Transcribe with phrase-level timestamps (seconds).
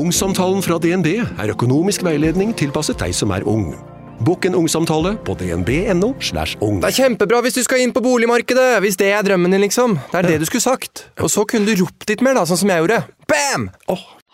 [0.00, 3.74] Ungsamtalen fra DNB er økonomisk veiledning tilpasset deg som er ung.
[4.24, 6.14] Bokk en ungsamtale på dnb.no.
[6.24, 6.78] slash ung.
[6.80, 9.98] Det er kjempebra hvis du skal inn på boligmarkedet, hvis det er drømmen din, liksom.
[10.12, 11.04] Det er det du skulle sagt.
[11.20, 13.02] Og så kunne du ropt litt mer, da, sånn som jeg gjorde.
[13.28, 13.68] Bam!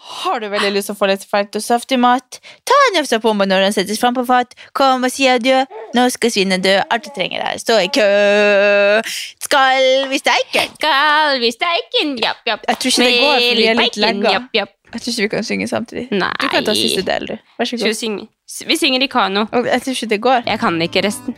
[0.07, 2.39] Har du veldig lyst til å få litt feit og saftig mat?
[2.67, 4.55] Ta en nefse på meg når den settes fram på fat.
[4.77, 5.65] Kom og si adjø.
[5.99, 6.77] Nå skal svinet dø.
[6.95, 8.07] Alt du trenger er stå i kø.
[9.49, 10.69] Skal vi steike?
[10.77, 12.69] Skal vi steike en japp, japp?
[12.71, 14.37] Jeg tror ikke det går, for vi er litt legga.
[14.37, 14.76] japp, japp.
[14.93, 16.07] Jeg tror ikke vi kan synge samtidig.
[16.15, 16.31] Nei.
[16.41, 17.35] Du kan ta siste del, du.
[17.59, 17.95] Vær så god.
[17.99, 18.29] synge?
[18.67, 19.47] Vi synger i kano.
[19.53, 20.47] Jeg tror ikke det går.
[20.47, 21.37] Jeg kan ikke resten.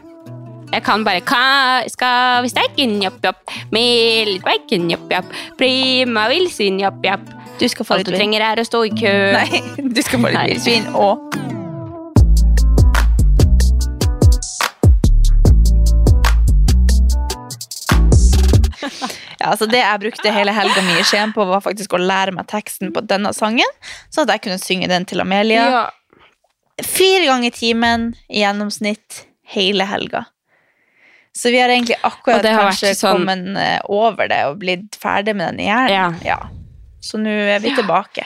[0.72, 3.38] Jeg kan bare ka, Skal vi steike japp?
[3.72, 5.32] Med litt bacon, japp, japp.
[5.58, 7.30] Prima villsvin, jopp, jopp.
[7.58, 9.14] Du skal få Alt litt du trenger er å stå i kø.
[9.34, 9.62] Nei,
[9.96, 11.57] du skal få litt villsvin og
[19.40, 22.32] Ja, altså Det jeg brukte hele helga mi i Skien på, var faktisk å lære
[22.34, 23.70] meg teksten på denne sangen,
[24.10, 25.68] så at jeg kunne synge den til Amelia.
[25.70, 25.84] Ja.
[26.82, 30.24] Fire ganger i timen i gjennomsnitt hele helga.
[31.38, 35.36] Så vi har egentlig akkurat har kanskje sånn- kommet eh, over det og blitt ferdig
[35.38, 36.18] med den i hjernen.
[36.26, 36.38] Ja.
[37.00, 38.24] Så nå er vi tilbake.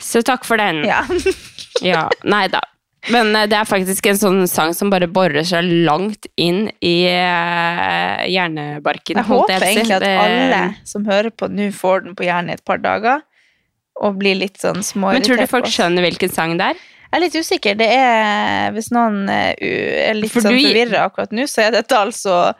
[0.00, 0.80] Så takk for den.
[0.88, 1.02] Ja.
[1.84, 2.60] Ja, nei da.
[3.14, 6.96] Men eh, det er faktisk en sånn sang som bare borer seg langt inn i
[7.08, 9.20] eh, hjernebarken.
[9.22, 12.58] Jeg håper jeg egentlig at alle som hører på nå, får den på hjernen i
[12.58, 13.24] et par dager.
[13.98, 16.82] Og blir litt sånn små Men tror du folk skjønner hvilken sang det er?
[17.08, 17.78] Jeg er litt usikker.
[17.80, 19.54] Det er, hvis noen eh,
[20.10, 22.52] er litt For sånn du- forvirra akkurat nå, så er dette altså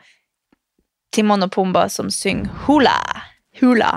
[1.15, 2.97] Timon og Pumba som synger hula.
[3.61, 3.93] Hula.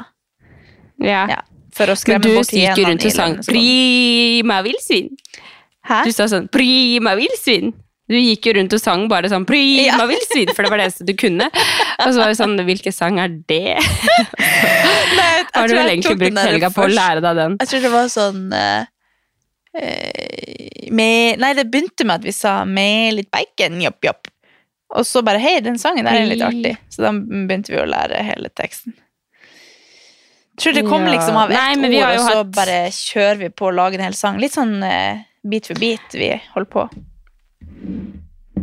[1.02, 1.24] Ja.
[1.32, 1.40] Ja,
[1.74, 3.48] for å skremme du bort gikk jo hyenene rundt og sang sånn.
[3.50, 5.10] 'prima villsvin'.
[5.88, 6.04] Hæ?
[6.06, 7.72] Du sa sånn 'prima villsvin'.
[8.08, 10.06] Du gikk jo rundt og sang bare sånn 'prima Ja.
[10.06, 11.48] villsvin', for det var det eneste du kunne.
[11.98, 13.78] Og så var det sånn Hvilken sang er det?
[15.18, 17.56] Nei, jeg Har du vel egentlig brukt helga på å lære deg den?
[17.60, 18.84] Jeg tror det var sånn eh,
[19.78, 24.28] eh, med, Nei, det begynte med at vi sa 'med litt bacon', jopp, jopp.
[24.94, 26.76] Og så bare 'hei, den sangen der er litt artig'.
[26.90, 28.92] Så da begynte vi å lære hele teksten.
[30.52, 33.74] Jeg tror det kom liksom av ett ord, og så bare kjører vi på å
[33.74, 34.38] lage en hel sang.
[34.38, 36.88] Litt sånn eh, bit for bit vi holder på.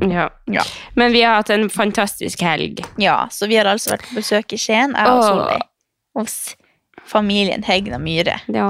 [0.10, 0.30] Ja.
[0.46, 0.64] Ja.
[0.96, 2.84] Men vi har hatt en fantastisk helg.
[2.98, 5.24] Ja, så vi har altså vært på besøk i Skien, jeg og.
[5.26, 5.62] Solveig.
[6.20, 6.38] Hos
[7.10, 8.38] familien Hegna Myhre.
[8.54, 8.70] Ja.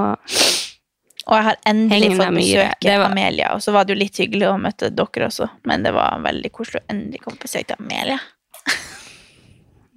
[1.30, 3.52] Og jeg har endelig Hegna fått besøke var- Amelia.
[3.54, 6.50] Og så var det jo litt hyggelig å møte dere også, men det var veldig
[6.52, 8.18] koselig å endelig komme på besøk til Amelia.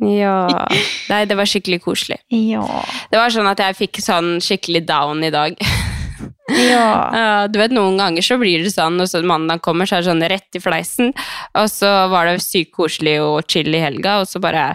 [0.03, 0.67] Ja.
[1.09, 2.17] Nei, det var skikkelig koselig.
[2.33, 2.65] Ja.
[3.11, 5.57] Det var sånn at jeg fikk sånn skikkelig down i dag.
[6.73, 7.47] ja.
[7.51, 10.09] Du vet, Noen ganger så blir det sånn, og så mandag kommer, så er det
[10.11, 11.13] sånn rett i fleisen.
[11.59, 14.73] Og så var det sykt koselig og chill i helga, og så bare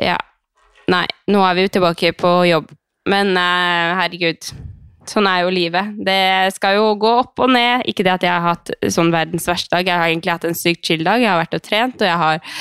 [0.00, 0.18] Ja.
[0.90, 2.70] Nei, nå er vi jo tilbake på jobb.
[3.08, 4.48] Men eh, herregud,
[5.08, 5.94] sånn er jo livet.
[6.06, 7.84] Det skal jo gå opp og ned.
[7.90, 10.58] Ikke det at jeg har hatt sånn verdens verste dag, jeg har egentlig hatt en
[10.58, 11.22] sykt chill dag.
[11.22, 12.58] Jeg har vært og trent, og jeg har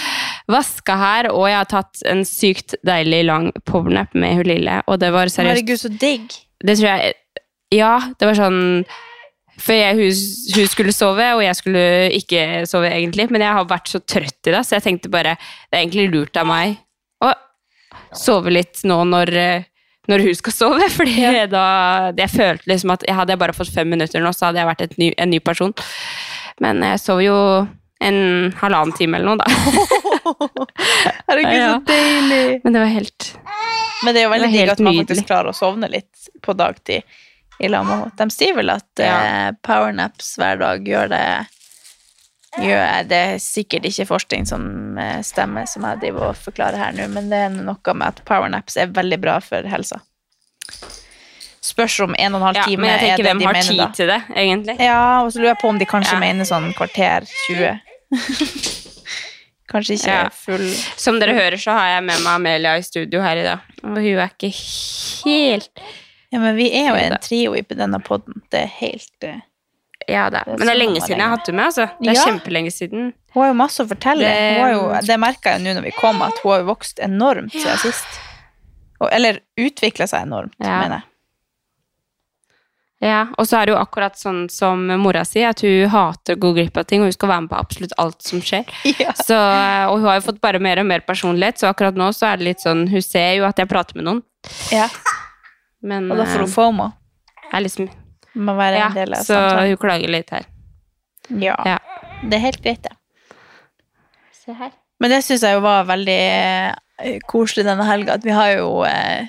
[0.51, 5.01] vaska her, og jeg har tatt en sykt deilig lang powernap med hun lille, og
[5.01, 6.37] det var seriøst Herregud, så digg.
[6.63, 7.13] det tror jeg
[7.71, 8.61] Ja, det var sånn
[9.61, 10.21] For jeg, hun,
[10.57, 11.83] hun skulle sove, og jeg skulle
[12.17, 13.27] ikke sove, egentlig.
[13.31, 16.07] Men jeg har vært så trøtt i dag, så jeg tenkte bare Det er egentlig
[16.13, 16.77] lurt av meg
[17.21, 17.33] å
[18.17, 19.31] sove litt nå når,
[20.09, 20.87] når hun skal sove.
[20.97, 21.65] Fordi da
[22.17, 24.97] Jeg følte liksom at hadde jeg bare fått fem minutter nå, så hadde jeg vært
[24.99, 25.75] ny, en ny person.
[26.61, 27.37] Men jeg sov jo
[28.01, 28.17] en
[28.57, 29.45] halvannen time eller noe, da.
[31.27, 31.73] Herregud, Ja.
[31.75, 32.61] så deilig.
[32.63, 33.27] Men det var helt
[34.03, 35.05] Men det er jo veldig digg at man nydelig.
[35.05, 37.03] faktisk klarer å sovne litt på dagtid
[37.61, 38.11] i lag med henne.
[38.17, 39.15] De sier vel at Ja.
[39.23, 41.23] eh, powernaps hver dag gjør det
[42.59, 46.91] gjør, Det er sikkert ikke forskning som eh, stemmer, som jeg driver og forklarer her
[46.97, 50.01] nå, men det er noe med at powernaps er veldig bra for helsa.
[51.61, 53.45] Spørs om en og en halv time Ja, men jeg er tenker, det hvem de
[53.45, 53.87] har mener tid da.
[53.95, 54.75] til det, egentlig?
[54.81, 56.19] Ja, og så lurer jeg på om de kanskje Ja.
[56.19, 57.79] mener sånn kvarter 20.
[59.71, 60.29] kanskje ikke Ja.
[60.29, 60.65] full
[60.97, 63.59] Som dere hører, så har jeg med meg Amelia i studio her i dag.
[63.83, 64.51] Og hun er ikke
[65.23, 65.69] helt
[66.31, 68.41] Ja, men vi er jo en trio i denne podden.
[68.51, 69.39] Det er helt uh,
[70.07, 70.43] Ja da.
[70.47, 71.65] Det Men det er sånn lenge siden jeg har hatt henne med.
[71.65, 71.89] altså.
[71.99, 72.25] Det er Ja.
[72.25, 73.13] kjempelenge siden.
[73.33, 74.23] Hun har jo masse å fortelle.
[74.31, 77.77] Det- jo, det merka jeg nå når vi kom, at hun har vokst enormt siden
[77.83, 78.07] sist.
[79.01, 80.79] Og, eller utvikla seg enormt, Ja.
[80.81, 81.03] mener jeg.
[83.01, 86.39] Ja, og så er det jo akkurat sånn som mora si, at hun hater å
[86.43, 88.65] gå glipp av ting, og hun skal være med på absolutt alt som skjer.
[89.01, 89.11] Ja.
[89.17, 89.37] Så,
[89.89, 92.37] og hun har jo fått bare mer og mer personlighet, så akkurat nå så er
[92.37, 94.21] det litt sånn Hun ser jo at jeg prater med noen,
[94.71, 94.87] Ja.
[95.81, 96.87] Men Og da får hun eh, FOMO.
[97.53, 97.89] er liksom,
[98.35, 99.69] Må være Ja, en del av så samtalen.
[99.73, 100.45] hun klager litt her.
[101.29, 101.55] Ja.
[101.65, 101.77] Ja.
[102.23, 102.93] Det er helt greit, det.
[104.33, 104.71] Se her.
[104.99, 108.83] Men det syns jeg jo var veldig eh, koselig denne helga, at vi har jo
[108.85, 109.25] eh,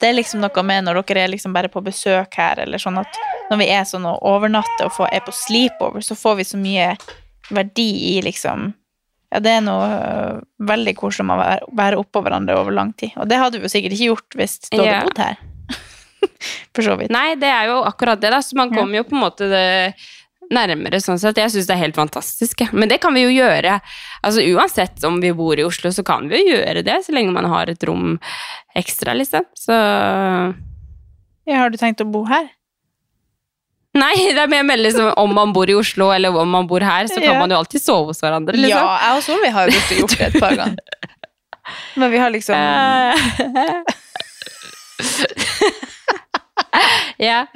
[0.00, 2.98] Det er liksom noe med når dere er liksom bare på besøk her, eller sånn
[2.98, 3.18] at
[3.50, 6.88] når vi er sånn og overnatter og er på sleepover, så får vi så mye
[7.50, 8.72] verdi i liksom
[9.32, 12.90] Ja, det er noe øh, veldig koselig med å være, være oppå hverandre over lang
[13.00, 13.14] tid.
[13.16, 15.38] Og det hadde vi jo sikkert ikke gjort hvis du hadde bodd her.
[16.76, 17.12] For så vidt.
[17.14, 18.42] Nei, det er jo akkurat det, da.
[18.44, 18.82] Så man Ja.
[18.82, 19.64] kommer jo på en måte det
[20.52, 21.38] nærmere sånn sett.
[21.40, 22.60] Jeg syns det er helt fantastisk.
[22.60, 22.68] Ja.
[22.76, 23.78] Men det kan vi jo gjøre.
[24.22, 27.32] Altså Uansett om vi bor i Oslo, så kan vi jo gjøre det, så lenge
[27.32, 28.18] man har et rom
[28.76, 29.48] ekstra, liksom.
[29.56, 29.72] Så
[31.48, 32.50] Ja, har du tenkt å bo her?
[33.94, 36.80] Nei, det er mer meldig liksom om man bor i Oslo, eller om man bor
[36.80, 37.38] her, så kan Ja.
[37.38, 38.78] man jo alltid sove hos hverandre, liksom.
[38.80, 40.78] Ja, jeg og Solveig har jo gjort det et par ganger.
[42.00, 43.14] Men vi har liksom Eh.
[47.18, 47.46] ja.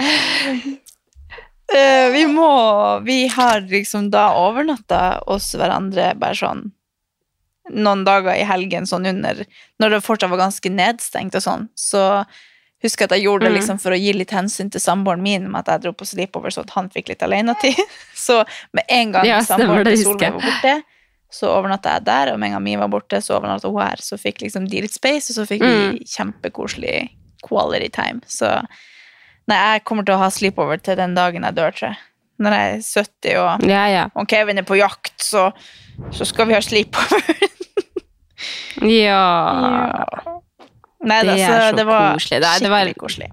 [1.67, 2.51] Uh, vi må
[3.05, 6.67] Vi har liksom da overnatta hos hverandre bare sånn
[7.75, 9.41] noen dager i helgen sånn under
[9.83, 12.23] Når det fortsatt var ganske nedstengt og sånn, så
[12.83, 13.57] husker at jeg gjorde det Mm.
[13.59, 16.51] liksom for å gi litt hensyn til samboeren min med at jeg dro på sleepover
[16.53, 17.79] så at han fikk litt alenetid.
[18.27, 20.83] Så med en gang Ja, samboeren til Solveig var borte,
[21.31, 23.97] så overnatta jeg der, og med en gang min var borte, så overnatta hun her.
[24.01, 25.93] Så fikk liksom de litt space, og så fikk Mm.
[25.99, 27.09] vi kjempekoselig
[27.47, 28.21] quality time.
[28.27, 28.63] Så
[29.49, 31.99] Nei, jeg kommer til å ha sleepover til den dagen jeg dør, tror jeg.
[32.41, 34.09] Når jeg er 70 og, Ja, ja.
[34.17, 35.53] og Kevin er på jakt, så,
[36.11, 37.23] så skal vi ha sleepover.
[38.83, 39.21] ja.
[40.17, 40.36] Ja.
[41.07, 42.41] Nei, Det altså, er så det var koselig.
[42.43, 43.31] Det er- det var- skikkelig koselig.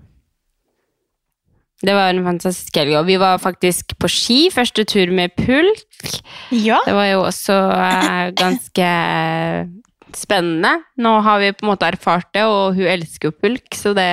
[1.83, 4.37] Det var en fantastisk helg, og vi var faktisk på ski.
[4.53, 6.21] Første tur med pulk.
[6.55, 6.77] Ja.
[6.85, 8.87] Det var jo også eh, ganske
[10.15, 10.71] spennende.
[11.01, 14.07] Nå har vi på en måte erfart det, og hun elsker jo pulk, så det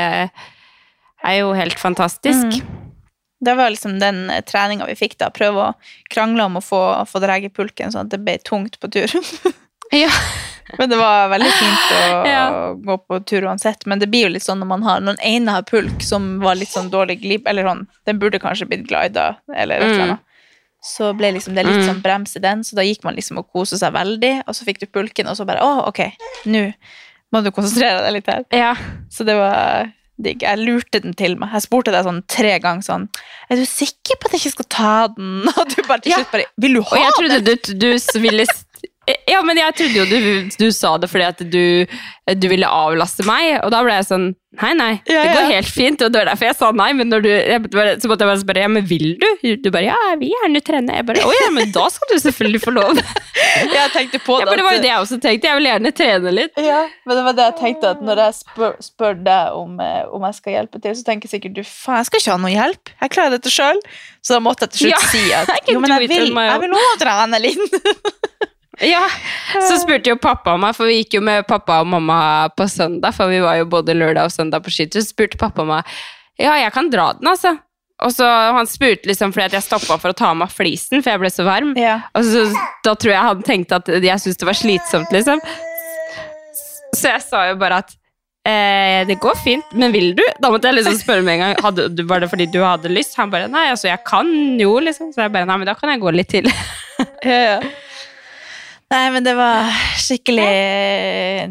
[1.22, 2.58] er jo helt fantastisk.
[3.40, 5.30] Det var liksom den eh, treninga vi fikk da.
[5.30, 5.74] Prøve å
[6.12, 9.14] krangle om å få, få drege pulken, sånn at det ble tungt på tur.
[9.90, 10.06] Ja.
[10.78, 12.00] Men det var veldig fint å,
[12.34, 12.44] Ja.
[12.74, 13.86] gå på tur uansett.
[13.86, 16.54] Men det blir jo litt sånn når man har noen ene har pulk som var
[16.60, 20.02] litt sånn dårlig glip, eller sånn Den burde kanskje blitt glida, eller et eller Mm.
[20.10, 20.18] annet.
[20.82, 21.88] Så ble liksom det litt Mm.
[21.88, 24.64] sånn brems i den, så da gikk man liksom og koste seg veldig, og så
[24.64, 26.12] fikk du pulken, og så bare Å, ok,
[26.46, 26.72] nå
[27.32, 28.44] må du konsentrere deg litt her.
[28.50, 28.74] Ja.
[29.10, 30.42] Så det var digg.
[30.42, 31.50] Jeg lurte den til meg.
[31.52, 33.08] Jeg spurte deg sånn tre ganger sånn
[33.50, 35.48] Er du sikker på at jeg ikke skal ta den?
[35.56, 36.98] Og du bare til slutt bare Vil du ha den?
[36.98, 38.44] Og jeg trodde du, du ville
[39.30, 41.62] Ja, men jeg trodde jo du, du sa det fordi at du,
[42.40, 45.50] du ville avlaste meg, og da ble jeg sånn Nei, nei, Ja, det går ja.
[45.60, 47.60] helt fint, og det var derfor jeg sa nei, men du jeg,
[48.02, 49.26] Så måtte jeg bare spørre ja, men vil du?
[49.62, 50.96] Du bare ja, jeg vil gjerne trene.
[50.98, 52.98] Jeg bare å ja, men da skal du selvfølgelig få lov.
[53.60, 54.50] Jeg tenkte på Ja, det.
[54.50, 56.58] men det var jo det jeg også tenkte, jeg vil gjerne trene litt.
[56.62, 60.02] Ja, men det var det jeg tenkte at når jeg spør, spør deg om, eh,
[60.14, 62.52] om jeg skal hjelpe til, så tenker sikkert du faen, jeg skal ikke ha noe
[62.54, 62.92] hjelp.
[63.02, 63.80] Jeg klarer dette sjøl.
[64.22, 66.76] Så da måtte jeg til slutt Ja, si at jo, men jeg vil, jeg vil
[66.78, 67.78] også trene litt.
[68.80, 69.02] Ja,
[69.68, 73.12] Så spurte jo pappa meg, for vi gikk jo med pappa og mamma på søndag,
[73.16, 75.98] for vi var jo både lørdag og søndag på skitur, så spurte pappa meg
[76.40, 77.58] ja, jeg kan dra den, altså.
[78.00, 81.02] Og så Han spurte liksom fordi at jeg stoppa for å ta av meg flisen,
[81.02, 81.74] for jeg ble så varm.
[81.76, 81.98] Ja.
[82.16, 82.46] Og så,
[82.86, 85.42] da tror jeg han tenkte at jeg syntes det var slitsomt, liksom.
[86.96, 87.92] Så jeg sa jo bare at
[88.48, 90.24] eh, det går fint, men vil du?
[90.40, 93.18] Da måtte jeg liksom spørre med en gang hadde, var det fordi du hadde lyst.
[93.20, 95.12] Han bare nei, altså jeg kan jo, liksom.
[95.12, 96.48] Så jeg bare nei, men da kan jeg gå litt til.
[97.24, 97.60] Ja, ja.
[98.90, 99.70] Nei, men det var
[100.02, 100.46] skikkelig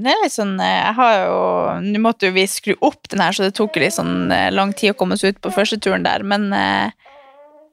[0.04, 1.38] Det er litt sånn eh, Jeg har jo
[1.86, 4.74] Nå måtte jo vi skru opp den her, så det tok litt sånn eh, lang
[4.76, 6.92] tid å komme oss ut på første turen der, men eh,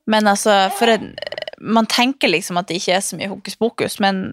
[0.07, 1.11] Men altså, for en
[1.59, 4.29] Man tenker liksom at det ikke er så mye hokus pokus, men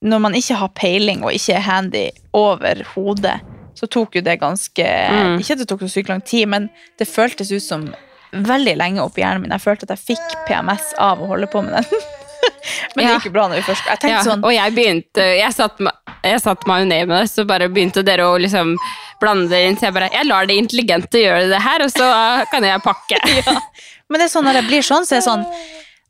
[0.00, 3.34] når man ikke har peiling og ikke er handy over hodet,
[3.76, 5.34] så tok jo det ganske Mm.
[5.42, 7.84] Ikke at det tok så sykt lang tid, men det føltes ut som
[8.32, 9.52] veldig lenge oppi hjernen min.
[9.52, 12.00] Jeg følte at jeg fikk PMS av å holde på med den.
[12.94, 13.14] Men det Ja.
[13.16, 15.80] gikk jo bra når vi først Jeg tenkte Ja, sånn og jeg begynte Jeg satt,
[16.24, 18.74] jeg satt meg ned med det, så bare begynte dere å liksom
[19.20, 19.76] blande det inn.
[19.78, 22.08] Så jeg bare Jeg lar det intelligente gjøre det her, og så
[22.52, 23.20] kan jeg pakke.
[24.10, 25.46] Men det er sånn når jeg blir sånn, så er jeg sånn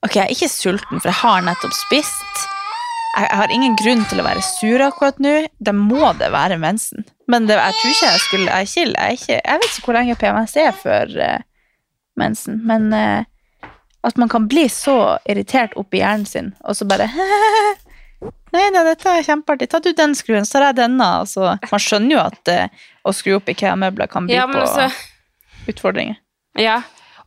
[0.00, 2.44] Ok, jeg er ikke sulten, for jeg har nettopp spist.
[3.18, 5.34] Jeg, har ingen grunn til å være sur akkurat nå.
[5.60, 7.04] Da må det være mensen.
[7.28, 10.56] Men det, jeg tror ikke jeg skulle Jeg, ikke, jeg, vet ikke hvor lenge PMS
[10.62, 11.42] er før uh,
[12.18, 13.28] mensen, men eh,
[14.06, 17.08] at man kan bli så irritert oppi hjernen sin, og så bare
[18.50, 19.68] Nei nei, dette er kjempeartig.
[19.70, 21.06] Ta du den skruen, så tar jeg denne.
[21.22, 24.88] Altså, man skjønner jo at uh, å skru opp IKEA-møbler kan by Ja, på også,
[25.70, 26.18] utfordringer.
[26.58, 26.80] Ja,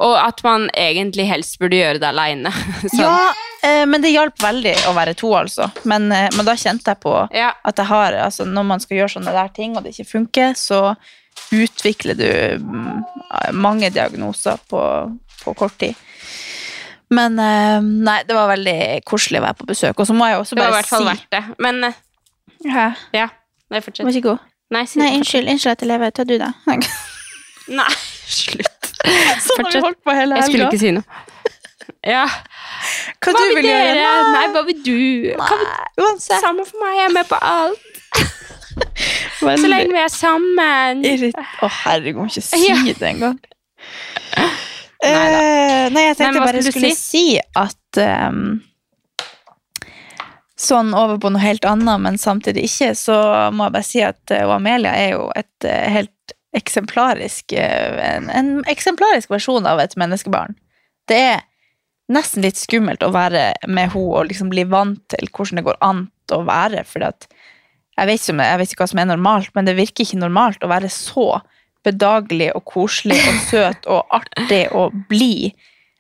[0.04, 2.52] Og at man egentlig helst burde gjøre det aleine.
[3.00, 3.32] Ja,
[3.64, 5.70] eh, men det hjalp veldig å være to, altså.
[5.88, 7.54] Men, eh, men da kjente jeg på Ja.
[7.64, 10.58] at jeg har, altså når man skal gjøre sånne der ting, og det ikke funker,
[10.60, 10.98] så
[11.56, 12.28] utvikler du
[12.68, 13.04] mm,
[13.56, 14.82] mange diagnoser på,
[15.46, 15.96] på kort tid.
[17.14, 18.78] Men eh, nei, det var veldig
[19.10, 20.00] koselig å være på besøk.
[20.00, 21.44] Og så må jeg også Det var i hvert fall si verdt det.
[21.66, 22.00] Men eh,
[22.74, 22.86] Hæ?
[23.18, 23.28] ja,
[23.74, 24.08] nei, fortsett.
[24.16, 24.42] så god.
[24.74, 26.14] Nei, si Nei, unnskyld, unnskyld at jeg lever.
[26.16, 26.52] Ta du, da.
[27.80, 27.90] Nei,
[28.40, 28.92] slutt.
[29.46, 31.22] Sånn har vi holdt på hele Jeg skulle ikke si noe.
[32.08, 32.24] Ja.
[33.24, 33.84] Hva, Hva du vil dere?
[33.92, 34.08] gjøre?
[34.08, 34.32] Nei.
[34.36, 34.96] Nei, hva vil du?
[36.04, 36.40] Uansett.
[36.44, 37.90] Samme for meg, jeg er med på alt.
[39.44, 41.04] Så lenge vi er sammen.
[41.06, 42.76] irrit- Å, herregud, må ikke si Ja.
[42.88, 43.38] det engang.
[45.04, 47.26] Eh, nei, jeg tenkte Nei, bare skulle skulle si,
[47.60, 48.62] at um,
[50.64, 53.16] Sånn over på noe helt annet, men samtidig ikke, så
[53.52, 58.50] må jeg bare si at uh, Amelia er jo et uh, helt eksemplarisk en, en
[58.70, 60.54] eksemplarisk versjon av et menneskebarn.
[61.10, 61.42] Det er
[62.14, 65.80] nesten litt skummelt å være med henne og liksom bli vant til hvordan det går
[65.82, 67.18] an å være, For jeg
[67.98, 71.42] jeg vet ikke hva som er normalt, men det virker ikke normalt å være så
[71.84, 75.52] bedagelig og koselig og søt og artig og blid.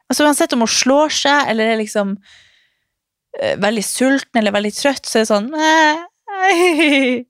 [0.09, 5.05] Altså Uansett om hun slår seg eller er liksom uh, veldig sulten eller veldig trøtt,
[5.07, 5.49] så er det sånn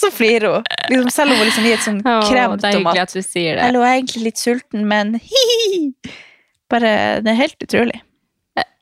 [0.00, 0.64] så flirer hun.
[0.90, 3.62] Liksom, selv om hun liksom gir et sånn kremt om at at.
[3.64, 5.16] Eller hun er egentlig litt sulten, men
[6.70, 7.98] Bare Det er helt utrolig.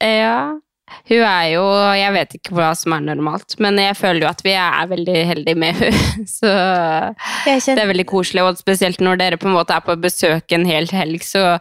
[0.05, 0.59] Ja.
[1.09, 1.64] Hun er jo
[1.99, 5.16] Jeg vet ikke hva som er normalt, men jeg føler jo at vi er veldig
[5.30, 6.26] heldige med hun.
[6.38, 6.50] Så
[7.47, 10.66] det er veldig koselig, og spesielt når dere på en måte er på besøk en
[10.68, 11.59] hel helg, så,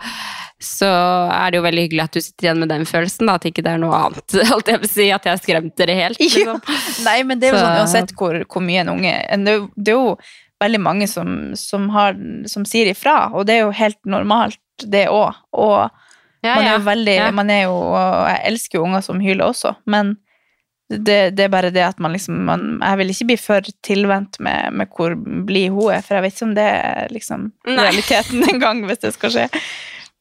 [0.63, 0.89] så
[1.34, 3.63] er det jo veldig hyggelig at du sitter igjen med den følelsen, da, at ikke
[3.65, 4.38] det er noe annet.
[4.53, 6.19] Alt jeg vil si, at jeg har skremt dere helt.
[6.22, 6.60] Liksom.
[7.05, 9.15] Nei, men det er jo sånn uansett hvor, hvor mye en unge
[9.46, 10.17] Det det er jo
[10.62, 11.29] veldig mange som,
[11.60, 12.17] som, har,
[12.50, 15.38] som sier ifra, og det er jo helt normalt, det òg.
[15.57, 16.06] Og
[16.46, 17.32] Ja, man er jo veldig Ja.
[17.32, 20.17] man er jo, og Jeg elsker jo unger som hyler også, men
[20.89, 24.39] det, det er bare det at man liksom man, Jeg vil ikke bli for tilvendt
[24.39, 28.44] med, med hvor blid hun er, for jeg vet ikke om det er liksom realiteten
[28.53, 29.48] en gang, hvis det skal skje.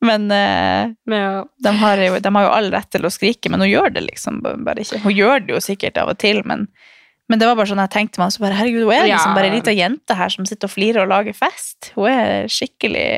[0.04, 1.44] Men eh, ja.
[1.64, 4.02] de har, jo, de har jo all rett til å skrike, men hun gjør det
[4.10, 5.00] liksom bare ikke.
[5.06, 6.66] Hun gjør det jo sikkert av og til, men,
[7.30, 9.48] men det var bare sånn jeg tenkte meg, så bare, herregud, hun er liksom bare
[9.48, 11.92] ei lita jente her som sitter og flirer og lager fest.
[11.96, 13.08] Hun er skikkelig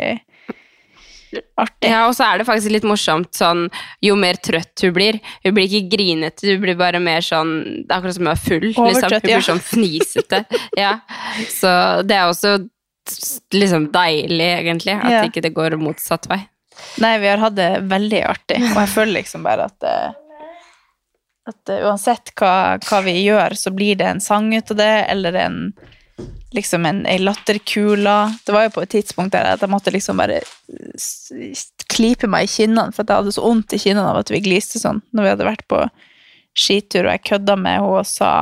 [1.61, 1.91] artig.
[1.91, 3.67] Ja, og så er det faktisk litt morsomt sånn
[4.05, 7.53] Jo mer trøtt hun blir Hun blir ikke grinete, hun blir bare mer sånn
[7.85, 8.69] Det er akkurat som hun er full.
[8.69, 9.09] Liksom.
[9.09, 9.23] Hun ja.
[9.25, 10.43] blir sånn fnisete.
[10.85, 10.93] ja.
[11.53, 11.73] Så
[12.09, 12.59] det er også
[13.57, 15.21] liksom deilig, egentlig, at Ja.
[15.25, 16.43] ikke det går motsatt vei.
[17.03, 20.11] Nei, vi har hatt det veldig artig, og jeg føler liksom bare at eh,
[21.49, 24.93] at eh, uansett hva, hva vi gjør, så blir det en sang ut av det,
[25.15, 25.59] eller en
[26.57, 28.15] liksom en, en latterkula.
[28.47, 30.41] Det var jo på et tidspunkt der at jeg måtte liksom bare
[31.93, 34.81] klype meg i kinnene, for jeg hadde så vondt i kinnene av at vi gliste
[34.81, 35.83] sånn, når vi hadde vært på
[36.59, 38.33] skitur, og jeg kødda med henne og sa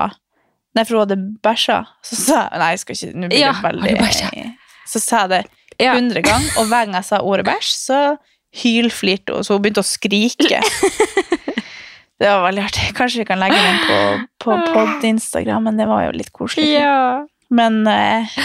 [0.76, 1.78] Nei, for hun hadde bæsja.
[2.04, 4.48] Så sa jeg Nei, jeg skal ikke Nå blir Ja, det veldig?
[4.92, 5.42] Så sa jeg det
[5.80, 5.94] Ja.
[5.96, 8.00] hundre ganger, og hver gang jeg sa ordet bæsj, så
[8.56, 10.60] hylflirte hun, så hun begynte å skrike.
[12.16, 12.84] Det var veldig artig.
[12.96, 13.96] Kanskje vi kan legge den på,
[14.46, 16.70] på pod-Instagram, men det var jo litt koselig.
[17.54, 18.36] Men eh,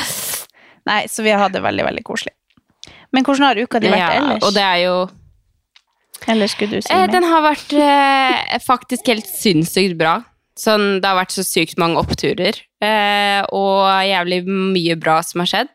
[0.89, 2.33] Nei, så vi har hatt det veldig, veldig koselig.
[3.13, 4.43] Men hvordan har uka di vært Ja, ellers?
[4.47, 4.95] og det er jo
[6.31, 10.21] Eller skulle du si Eh, den har vært eh, faktisk helt sinnssykt bra.
[10.57, 15.49] Sånn, det har vært så sykt mange oppturer, eh, og jævlig mye bra som har
[15.49, 15.71] skjedd.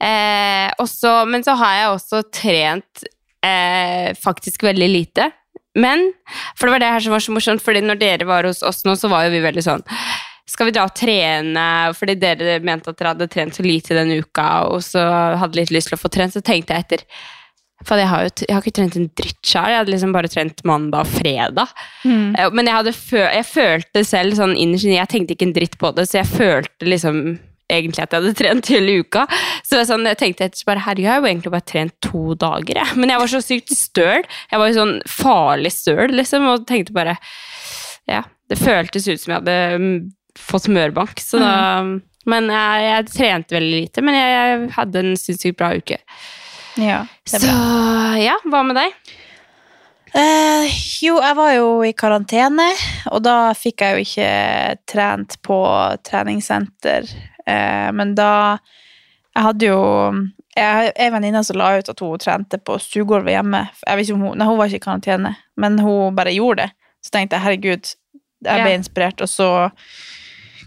[0.00, 3.04] Eh, og men så har jeg også trent
[3.44, 5.28] eh, faktisk veldig lite.
[5.78, 6.08] Men,
[6.58, 8.82] for det var det her som var så morsomt, fordi når dere var hos oss
[8.88, 9.84] nå, så var jo vi veldig sånn
[10.50, 11.66] skal vi dra og trene,
[11.96, 15.04] fordi dere mente at dere hadde trent så lite denne uka, og så
[15.40, 17.06] hadde litt lyst til å få trent, så tenkte jeg etter
[17.86, 19.70] for jeg har jo jeg har ikke trent en dritt sjøl.
[19.72, 21.70] Jeg hadde liksom bare trent mandag og fredag.
[22.04, 22.34] Mm.
[22.36, 25.54] Eh, Men jeg, hadde fø jeg følte selv sånn innerst inne Jeg tenkte ikke en
[25.56, 27.22] dritt på det, så jeg følte liksom
[27.70, 29.24] egentlig at jeg hadde trent hele uka.
[29.64, 32.22] Så sånn, jeg tenkte etter så bare Herregud, jeg har jo egentlig bare trent to
[32.34, 32.98] dager, jeg.
[33.00, 34.28] Men jeg var så sykt støl.
[34.50, 37.16] Jeg var jo sånn farlig støl, liksom, og tenkte bare
[38.10, 38.26] Ja.
[38.50, 40.10] Det føltes ut som jeg hadde
[40.48, 41.20] mm, smørbank.
[41.20, 41.82] Så da
[42.30, 45.96] Men jeg, jeg trente veldig lite, men jeg, jeg hadde en sinnssykt bra uke.
[46.78, 48.16] Ja, er Så bra.
[48.20, 48.92] ja, hva med deg?
[50.14, 50.66] Eh,
[51.04, 52.66] jo, jeg var jo i karantene,
[53.14, 54.30] og da fikk jeg jo ikke
[54.90, 55.58] trent på
[56.06, 57.06] treningssenter.
[57.46, 58.58] Eh, men da
[59.30, 59.78] Jeg hadde jo
[60.58, 63.60] Jeg en venninne som la ut at hun trente på stuegulvet hjemme.
[63.86, 66.70] Hun, nei, hun var ikke i karantene, men hun bare gjorde det.
[67.06, 67.94] Så tenkte jeg herregud,
[68.42, 68.76] jeg ble Ja.
[68.76, 69.70] inspirert, og så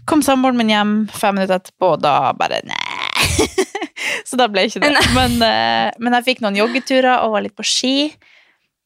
[0.04, 3.38] kom samboeren min hjem fem minutter etterpå, og da bare nei.
[4.28, 4.94] så da ble ikke det.
[5.16, 7.96] Men, eh, men jeg fikk noen joggeturer og var litt på ski.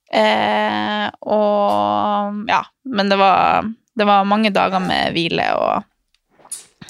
[0.09, 5.89] Eh, og ja, men det var, det var mange dager med hvile og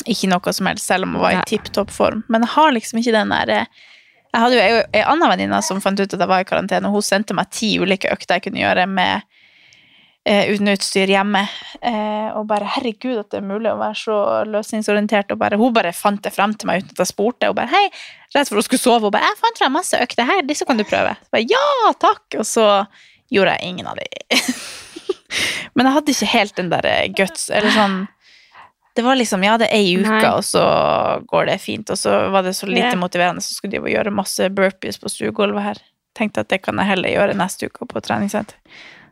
[0.06, 2.22] ikke noe som helst, selv om jeg var i tipp topp form.
[2.30, 3.86] Men jeg har liksom ikke den der eh,
[4.28, 6.98] Jeg hadde jo ei anna venninne som fant ut at jeg var i karantene, og
[6.98, 9.24] hun sendte meg ti ulike økter jeg kunne gjøre med
[10.28, 11.42] eh, uten utstyr hjemme.
[11.80, 14.18] Eh, og bare herregud, at det er mulig å være så
[14.48, 15.32] løsningsorientert.
[15.32, 17.50] Og bare, hun bare fant det frem til meg uten at jeg spurte.
[17.50, 17.86] Og bare hei,
[18.36, 20.80] rett for hun skulle sove, hun bare jeg fant frem masse økter her, disse kan
[20.80, 21.16] du prøve.
[21.24, 22.26] Så bare, ja, takk!
[22.36, 22.68] Og så
[23.32, 24.06] gjorde jeg ingen av de.
[25.76, 27.98] Men jeg hadde ikke helt den der eh, guts, eller sånn
[28.98, 30.30] det var liksom, ja, det er ei uke, Nei.
[30.34, 30.62] og så
[31.30, 31.86] går det fint.
[31.94, 32.98] Og så var det så lite yeah.
[32.98, 35.78] motiverende, så skulle de gjøre masse burpees på stuegulvet her.
[36.18, 38.58] Tenkte at det kan jeg heller gjøre neste uke på treningssenter.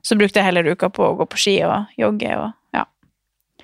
[0.06, 2.84] Så brukte jeg heller uka på å gå på ski og jogge og ja.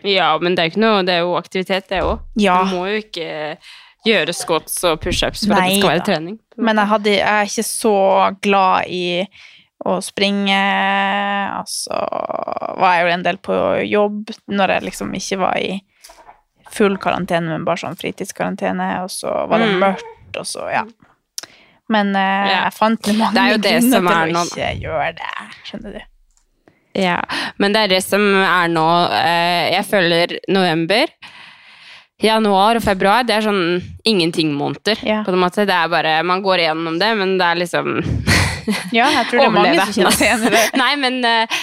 [0.02, 2.18] Ja, men det er jo ikke noe, det er jo aktivitet, det òg.
[2.42, 2.56] Ja.
[2.66, 3.28] Du må jo ikke
[4.08, 6.06] gjøre squats og pushups for at det skal være da.
[6.08, 6.38] trening.
[6.58, 7.94] Men jeg, hadde, jeg er ikke så
[8.42, 9.04] glad i
[9.86, 10.58] å springe.
[11.54, 11.94] Altså
[12.82, 13.56] var jeg jo en del på
[13.86, 15.78] jobb når jeg liksom ikke var i
[16.72, 19.80] full karantene, men bare sånn fritidskarantene, og så var det Mm.
[19.82, 20.84] mørkt, og så, ja.
[21.92, 22.62] Men eh, Ja.
[22.64, 25.34] jeg fant mange er grunner til å ikke gjøre det,
[25.68, 26.00] skjønner du.
[26.98, 27.18] Ja,
[27.58, 28.86] men det er det som er nå.
[29.16, 31.06] eh, Jeg føler november,
[32.22, 35.00] januar og februar, det er sånn ingenting-måneder.
[35.06, 35.22] Ja.
[35.26, 35.64] På en måte.
[35.66, 37.96] Det er bare, man går igjennom det, men det er liksom
[38.94, 40.64] Ja, jeg tror det er mange som kjenner seg igjen i det.
[40.78, 41.62] Nei, men eh,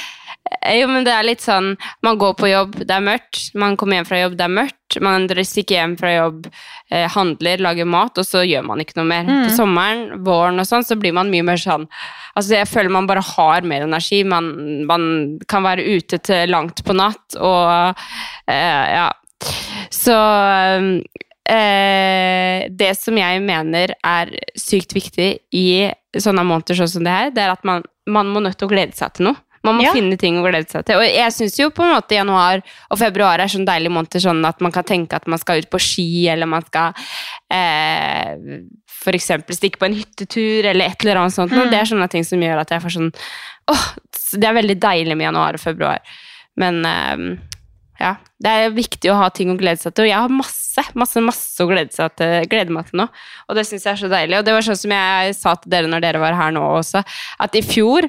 [0.60, 1.72] jo, men det er litt sånn
[2.06, 3.42] Man går på jobb, det er mørkt.
[3.60, 4.98] Man kommer hjem fra jobb, det er mørkt.
[5.06, 6.50] Man stikker hjem fra jobb,
[6.92, 9.28] eh, handler, lager mat, og så gjør man ikke noe mer.
[9.28, 9.44] Mm.
[9.46, 11.88] På sommeren, våren og sånn, så blir man mye mer sånn
[12.38, 14.22] Altså, jeg føler man bare har mer energi.
[14.24, 14.52] Man,
[14.88, 15.04] man
[15.50, 17.98] kan være ute til langt på natt, og
[18.48, 19.10] eh, ja.
[19.92, 20.16] Så
[21.50, 25.68] eh, det som jeg mener er sykt viktig i
[26.18, 28.74] sånne måneder sånn som det her, det er at man, man må nødt til å
[28.74, 29.42] glede seg til noe.
[29.70, 29.94] Man må Ja.
[29.96, 31.00] finne ting å glede seg til.
[31.00, 34.42] Og jeg syns jo på en måte januar og februar er sånn deilige måneder sånn
[34.50, 36.94] at man kan tenke at man skal ut på ski, eller man skal
[37.52, 38.36] eh,
[39.10, 41.54] eksempel stikke på en hyttetur, eller et eller annet sånt.
[41.56, 41.70] Mm.
[41.72, 43.14] Det er sånne ting som gjør at jeg får sånn
[43.70, 43.86] Åh,
[44.34, 46.00] det er veldig deilig med januar og februar.
[46.58, 47.24] Men eh,
[48.00, 50.08] ja, det er viktig å ha ting å glede seg til.
[50.08, 53.10] Og jeg har masse, masse, masse å glede, seg til, glede meg til nå.
[53.50, 54.40] Og det syns jeg er så deilig.
[54.40, 57.04] Og det var sånn som jeg sa til dere når dere var her nå også,
[57.46, 58.08] at i fjor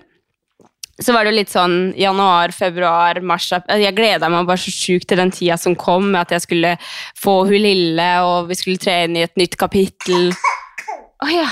[1.00, 5.08] så var det jo litt sånn januar, februar, mars Jeg gleda meg bare så sjukt
[5.10, 6.74] til den tida som kom, med at jeg skulle
[7.18, 10.30] få hun lille, og vi skulle tre inn i et nytt kapittel.
[11.20, 11.48] Å ja.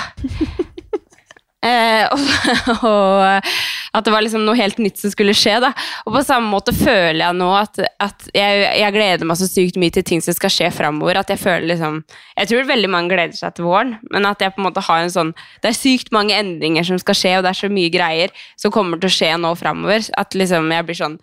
[1.59, 2.21] Eh, og,
[2.87, 3.49] og
[3.89, 5.57] at det var liksom noe helt nytt som skulle skje.
[5.63, 5.71] Da.
[6.05, 9.79] Og på samme måte føler jeg nå at, at jeg, jeg gleder meg så sykt
[9.81, 11.19] mye til ting som skal skje framover.
[11.19, 12.01] At jeg føler liksom
[12.39, 15.03] Jeg tror veldig mange gleder seg til våren, men at jeg på en måte har
[15.03, 17.91] en sånn Det er sykt mange endringer som skal skje, og det er så mye
[17.93, 21.17] greier som kommer til å skje nå framover, at liksom jeg blir sånn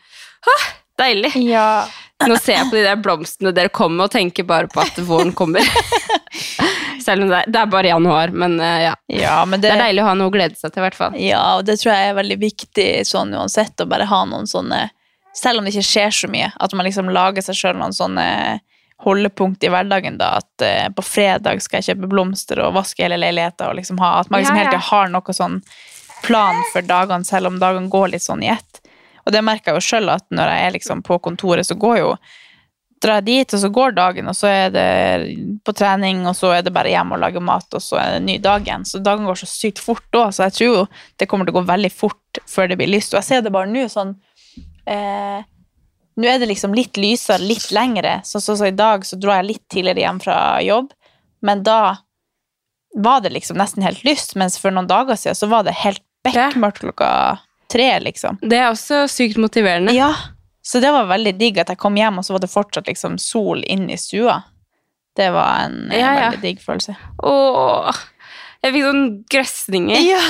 [0.46, 0.66] Åh,
[1.00, 1.32] deilig!
[1.46, 1.86] Ja.
[2.26, 5.34] Nå ser jeg på de der blomstene dere kommer, og tenker bare på at våren
[5.36, 5.64] kommer.
[7.06, 8.94] Selv om det er, det er bare januar, men uh, ja.
[9.12, 10.98] ja, men Det det, er deilig å ha noe å glede seg til, i hvert
[10.98, 11.18] fall.
[11.22, 14.88] Ja, og det tror jeg er veldig viktig sånn uansett, å bare ha noen sånne
[15.36, 18.24] Selv om det ikke skjer så mye, at man liksom lager seg sjøl noen sånne
[19.04, 20.38] holdepunkt i hverdagen, da.
[20.40, 24.14] At uh, på fredag skal jeg kjøpe blomster og vaske hele leiligheten, og liksom ha
[24.22, 25.60] At man liksom Ja, hele tida har noe sånn
[26.24, 28.80] plan for dagene, selv om dagene går litt sånn i ett.
[29.26, 31.98] Og det merker jeg jo sjøl, at når jeg er liksom på kontoret, så går
[32.00, 32.10] jo
[33.02, 34.86] drar jeg dit, og så går dagen, og så er det
[35.66, 38.22] på trening, og så er det bare hjem og lage mat, og så er det
[38.24, 38.86] ny dag igjen.
[38.88, 40.86] Så dagen går så sykt fort òg, så jeg tror jo
[41.20, 43.12] det kommer til å gå veldig fort før det blir lyst.
[43.12, 44.16] Og jeg ser det bare nå sånn
[44.88, 45.44] eh,
[46.16, 48.22] Nå er det liksom litt lysere, litt lengre.
[48.24, 50.94] Så, så, så i dag så dro jeg litt tidligere hjem fra jobb,
[51.44, 51.80] men da
[52.96, 56.00] var det liksom nesten helt lyst, mens for noen dager siden så var det helt
[56.24, 57.10] bekmørkt klokka
[57.68, 58.38] tre, liksom.
[58.40, 59.92] Det er også sykt motiverende.
[59.92, 60.14] Ja,
[60.66, 63.16] så det var veldig digg at jeg kom hjem, og så var det fortsatt liksom
[63.22, 64.40] sol inn i stua.
[65.16, 66.24] Det var en Ja, ja.
[66.32, 66.96] veldig digg følelse.
[67.24, 68.00] Åh,
[68.64, 70.00] jeg fikk sånn grøsninger.
[70.02, 70.20] Ja,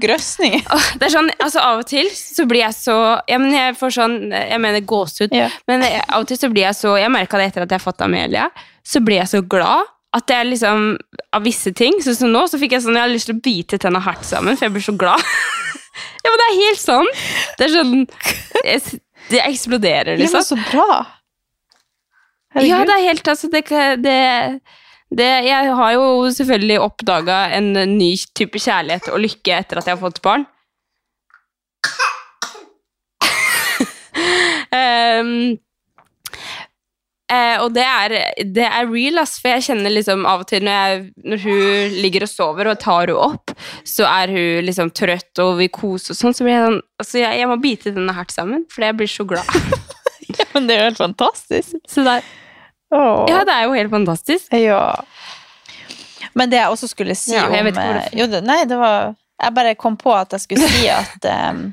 [0.00, 0.64] grøsninger.
[0.98, 2.94] Det er sånn, altså Av og til så blir jeg så
[3.28, 5.34] ja, men Jeg får sånn, jeg mener gåsehud.
[5.36, 5.50] Ja.
[5.68, 7.84] Men av og til så blir jeg så Jeg merka det etter at jeg har
[7.84, 8.46] fått Amelia.
[8.86, 10.94] Så blir jeg så glad at jeg liksom
[11.34, 12.00] Av visse ting.
[12.00, 14.24] Sånn som nå, så fikk jeg sånn Jeg har lyst til å bite tenna hardt
[14.24, 15.20] sammen, for jeg blir så glad.
[16.24, 17.10] ja, men det er helt sånn.
[17.58, 17.94] Det er sånn
[18.64, 21.04] jeg, Det eksploderer, Ja, men var så bra.
[22.62, 23.64] Ja, det er helt altså, det,
[24.04, 24.60] det,
[25.10, 29.96] det, Jeg har jo selvfølgelig oppdaga en ny type kjærlighet og lykke etter at jeg
[29.96, 30.46] har fått barn.
[34.74, 35.58] Ehm,
[37.34, 38.14] Eh, og det er,
[38.54, 41.98] det er real, ass, for jeg kjenner liksom av og til når, jeg, når hun
[42.04, 43.54] ligger og sover og tar henne opp,
[43.88, 47.18] så er hun liksom trøtt og vil kose og sånn, så blir jeg sånn Altså,
[47.18, 49.48] jeg, jeg må bite denne hardt sammen, for jeg blir så glad.
[50.54, 51.74] Men det er jo helt fantastisk.
[51.90, 52.24] Så er,
[52.94, 53.24] Åh.
[53.28, 54.46] ja, det er jo helt fantastisk.
[54.54, 54.86] Ja.
[56.38, 59.54] Men det jeg også skulle si Ja, om eh, Jo, det, nei, det var Jeg
[59.54, 61.68] bare kom på at jeg skulle si at um,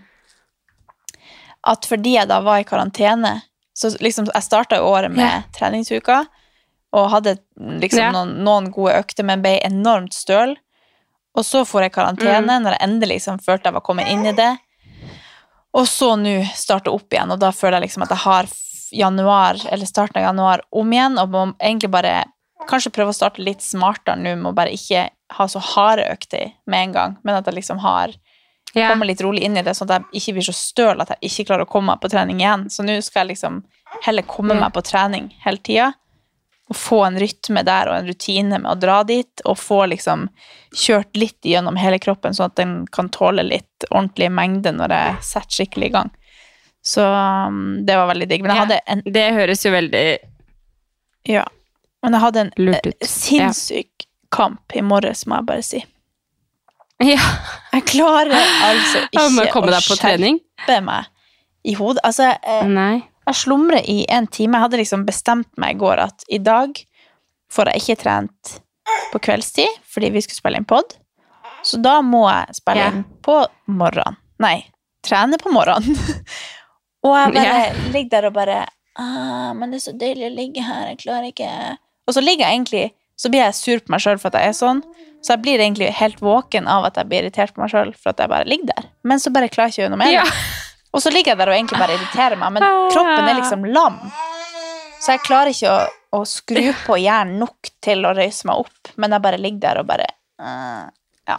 [1.71, 3.39] At fordi jeg da var i karantene
[3.81, 5.41] Så liksom, jeg starta året med Ja.
[5.57, 6.19] treningsuka
[6.93, 8.11] og hadde liksom Ja.
[8.11, 10.55] noen, noen gode økter, men ble enormt støl.
[11.33, 12.63] Og så får jeg karantene Mm.
[12.65, 14.57] når jeg endelig liksom følte jeg var kommet inn i det.
[15.73, 18.45] Og så nå starte opp igjen, og da føler jeg liksom at jeg har
[18.91, 22.25] januar, eller starten av januar om igjen, og må egentlig bare
[22.67, 26.51] kanskje prøve å starte litt smartere nå, med å bare ikke ha så harde økter
[26.67, 28.11] med en gang, men at jeg liksom har
[28.73, 28.89] Ja.
[28.89, 31.27] Komme litt rolig inn i det, sånn at jeg ikke blir så støl at jeg
[31.27, 32.69] ikke klarer å komme meg på trening igjen.
[32.71, 33.63] Så nå skal jeg liksom
[34.05, 35.89] heller komme meg på trening hele tida,
[36.71, 40.29] og få en rytme der og en rutine med å dra dit, og få liksom
[40.71, 45.17] kjørt litt gjennom hele kroppen, sånn at den kan tåle litt ordentlig mengde når jeg
[45.33, 46.13] setter skikkelig i gang.
[46.81, 48.45] Så um, det var veldig digg.
[48.45, 50.05] Men jeg hadde en Det høres jo veldig
[51.29, 51.43] Ja.
[52.01, 55.83] Men jeg hadde en eh, sinnssyk kamp i morges, må jeg bare si.
[57.01, 57.19] Ja.
[57.73, 59.79] Jeg klarer altså ikke å
[60.61, 61.07] skjerpe meg
[61.63, 62.01] i hodet.
[62.07, 64.57] Altså, jeg, jeg slumrer i en time.
[64.57, 66.77] Jeg hadde liksom bestemt meg i går at i dag
[67.51, 68.55] får jeg ikke trent
[69.11, 70.97] på kveldstid fordi vi skulle spille inn pod.
[71.63, 73.37] Så da må jeg spille inn på
[73.69, 74.17] morgenen.
[74.41, 74.55] Nei,
[75.05, 75.97] trene på morgenen.
[77.05, 77.73] og jeg bare Ja.
[77.93, 78.57] ligger der og bare
[78.97, 81.49] ah, Men det er så deilig å ligge her, jeg klarer ikke
[82.07, 82.83] Og så ligger jeg egentlig
[83.21, 84.81] Så blir jeg sur på meg sjøl for at jeg er sånn.
[85.21, 88.15] Så jeg blir egentlig helt våken av at jeg blir irritert på meg sjøl for
[88.15, 88.87] at jeg bare ligger der.
[89.05, 90.15] Men så bare klarer jeg ikke gjøre noe med det.
[90.17, 90.23] Ja.
[90.91, 93.99] Og så ligger jeg der og egentlig bare irriterer meg, men kroppen er liksom lam.
[95.01, 95.85] Så jeg klarer ikke å,
[96.17, 99.81] å skru på hjernen nok til å røyse meg opp, men jeg bare ligger der
[99.83, 100.09] og bare
[100.41, 100.89] uh,
[101.29, 101.37] Ja.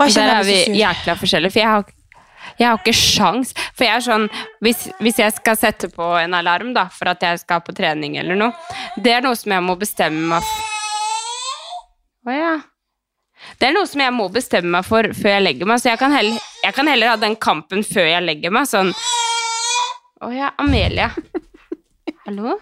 [0.00, 1.96] Og Der er vi jækla forskjellige, for jeg har,
[2.60, 3.54] jeg har ikke sjans.
[3.72, 4.26] For jeg er sånn,
[4.64, 8.18] hvis, hvis jeg skal sette på en alarm da, for at jeg skal på trening
[8.20, 8.52] eller noe,
[9.00, 10.76] det er noe som jeg må bestemme meg for.
[12.30, 12.58] Åja.
[13.56, 16.00] Det er noe som jeg må bestemme meg for før jeg legger meg, så jeg
[16.02, 18.92] kan heller, jeg kan heller ha den kampen før jeg legger meg, sånn.
[20.28, 21.08] Åja, Amelia.
[22.26, 22.58] Hallo?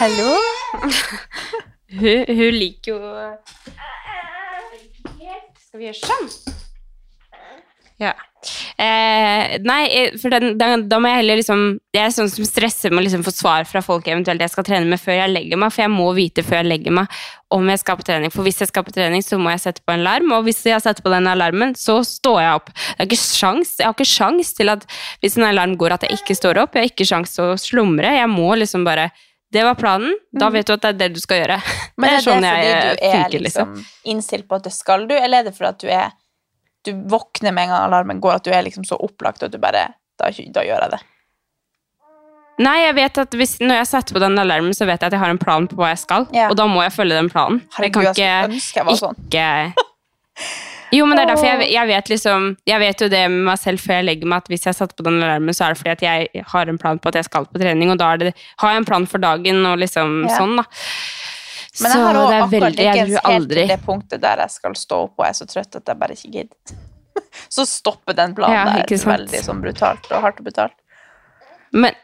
[0.00, 0.32] Hallo?
[1.90, 2.98] Hun, hun liker jo
[5.60, 6.28] Skal vi gjøre sånn?
[8.00, 8.14] Ja.
[8.80, 12.46] Eh, nei, eh, for den, da, da må jeg heller liksom Jeg er sånn som
[12.48, 15.32] stresser med å liksom få svar fra folk eventuelt jeg skal trene med før jeg
[15.34, 17.18] legger meg, for jeg må vite før jeg legger meg
[17.52, 18.32] om jeg skal på trening.
[18.32, 20.62] For hvis jeg skal på trening, så må jeg sette på en alarm, og hvis
[20.64, 22.70] jeg setter på den alarmen, så står jeg opp.
[22.72, 24.86] Det er ikke sjans, jeg har ikke sjans til at
[25.20, 27.58] hvis en alarm går at jeg ikke står opp, jeg har ikke sjans til å
[27.60, 28.14] slumre.
[28.16, 29.10] Jeg må liksom bare
[29.50, 31.56] Det var planen, da vet du at det er det du skal gjøre.
[31.98, 33.72] Men det er er sånn det fordi jeg du er funker, liksom
[34.14, 36.12] innstilt på at det skal du, eller er det fordi at du er
[36.86, 39.58] Du våkner med en gang alarmen går, at du er liksom så opplagt at du
[39.60, 39.90] bare
[40.20, 41.00] Da, da gjør jeg det.
[42.60, 45.14] Nei, jeg vet at hvis, når jeg setter på den alarmen, så vet jeg at
[45.16, 46.26] jeg har en plan på hva jeg skal.
[46.36, 46.50] Ja.
[46.52, 47.62] Og da må jeg følge den planen.
[47.80, 49.16] Jeg kan ikke, jeg sånn.
[49.30, 49.46] ikke
[50.90, 53.60] Jo, men det er derfor jeg, jeg vet liksom Jeg vet jo det med meg
[53.62, 55.80] selv før jeg legger meg, at hvis jeg setter på den alarmen, så er det
[55.80, 58.32] fordi at jeg har en plan på at jeg skal på trening, og da det,
[58.60, 60.36] har jeg en plan for dagen og liksom Ja.
[60.36, 60.66] sånn, da.
[61.78, 65.22] Men jeg har òg akkurat ikke helt til det punktet der jeg skal stå opp
[65.22, 66.80] og er så trøtt at jeg bare ikke gidder.
[67.54, 70.74] Så stopper den planen Ja, der veldig sånn brutalt og hardt og brutalt.
[71.70, 71.94] Men,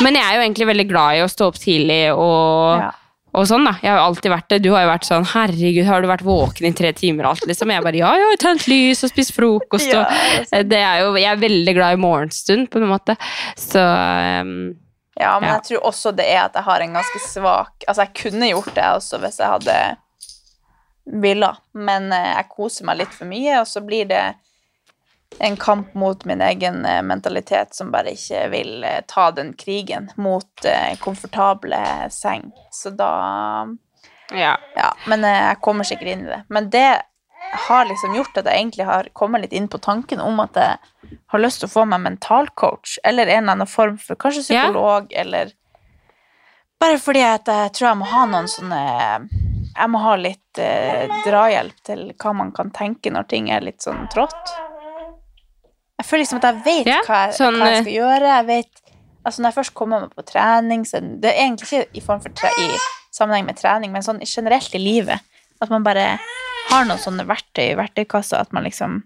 [0.00, 2.90] men jeg er jo egentlig veldig glad i å stå opp tidlig og, Ja.
[3.36, 3.74] og sånn, da.
[3.82, 4.60] Jeg har jo alltid vært det.
[4.64, 7.48] Du har jo vært sånn 'herregud, har du vært våken i tre timer?' og alt,
[7.48, 7.72] liksom.
[7.72, 10.80] Jeg bare 'ja, jeg har tent lys og spist frokost', Ja, og det er det
[10.80, 13.16] er jo Jeg er veldig glad i morgenstund, på en måte.
[13.56, 13.80] Så
[14.40, 14.74] um,
[15.20, 15.54] Ja, men Ja.
[15.56, 18.74] jeg tror også det er at jeg har en ganske svak Altså, jeg kunne gjort
[18.74, 19.76] det også hvis jeg hadde
[21.04, 24.22] villa, men eh, jeg koser meg litt for mye, og så blir det
[25.42, 30.10] en kamp mot min egen eh, mentalitet som bare ikke vil eh, ta den krigen
[30.16, 30.66] mot
[31.00, 32.52] komfortable seng.
[32.70, 33.66] Så da
[34.32, 34.56] ja.
[34.76, 36.44] Ja, men jeg kommer sikkert inn i det.
[36.48, 37.02] Men det
[37.52, 41.16] har liksom gjort at jeg egentlig har kommet litt inn på tanken om at jeg
[41.32, 45.12] har lyst til å få meg mentalcoach, eller en eller annen form for kanskje psykolog,
[45.12, 45.52] eller
[46.82, 48.78] Bare fordi at jeg tror jeg må ha noen sånne
[49.76, 53.84] Jeg må ha litt eh, drahjelp til hva man kan tenke når ting er litt
[53.84, 54.50] sånn trått.
[56.00, 58.32] Jeg føler liksom at jeg vet Ja, hva, jeg, sånn, hva jeg eh, skal gjøre.
[58.32, 58.82] Jeg vet
[59.22, 62.24] Altså Når jeg først kommer meg på trening så Det er egentlig ikke i, form
[62.24, 65.22] for tre, i sammenheng med trening, men sånn generelt i livet.
[65.62, 66.16] At man bare
[66.70, 68.42] har noen sånne verktøy i verktøykassa.
[68.42, 69.02] At man liksom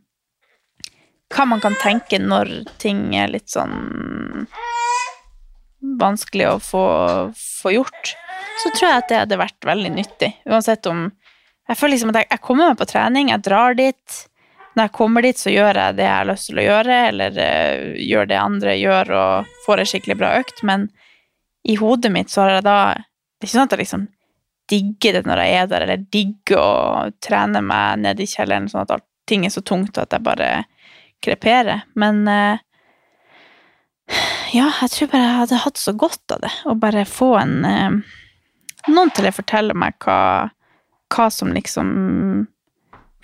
[1.35, 4.47] Hva man kan tenke når ting er litt sånn
[6.01, 6.85] vanskelig å få,
[7.35, 8.15] få gjort,
[8.63, 10.33] så tror jeg at det hadde vært veldig nyttig.
[10.49, 11.11] Uansett om
[11.67, 14.19] Jeg føler liksom at jeg, jeg kommer meg på trening, jeg drar dit.
[14.77, 17.39] Når jeg kommer dit, så gjør jeg det jeg har lyst til å gjøre, eller
[17.43, 20.85] uh, gjør det andre gjør, og får ei skikkelig bra økt, men
[21.67, 24.05] i hodet mitt så har jeg da Det er ikke sånn at jeg liksom
[24.71, 28.85] digger det når jeg er der, eller digger å trene meg nede i kjelleren sånn
[28.85, 30.51] at alt, ting er så tungt at jeg bare
[31.25, 31.83] kreperer.
[31.99, 32.63] Men eh,
[34.55, 36.53] ja, jeg tror bare jeg hadde hatt så godt av det.
[36.67, 37.99] Å bare få en eh,
[38.87, 40.47] Noen til å fortelle meg hva,
[41.11, 41.89] hva som liksom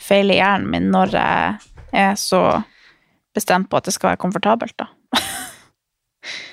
[0.02, 2.40] feiler hjernen min når jeg er så
[3.30, 4.88] bestemt på at det skal være komfortabelt, da.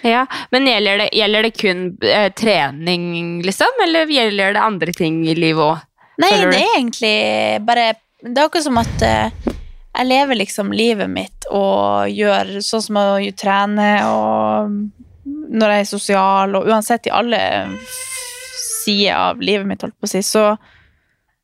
[0.02, 3.82] Ja, Men gjelder det, gjelder det kun eh, trening, liksom?
[3.84, 5.86] Eller gjelder det andre ting i livet òg?
[6.20, 7.16] Nei, det er egentlig
[7.64, 9.52] bare Det er akkurat som at eh,
[10.00, 13.06] jeg lever liksom livet mitt og gjør sånn som å
[13.40, 14.74] trene og
[15.50, 17.40] når jeg er sosial, og uansett i alle
[18.60, 20.54] sider av livet mitt, holdt på å si, så,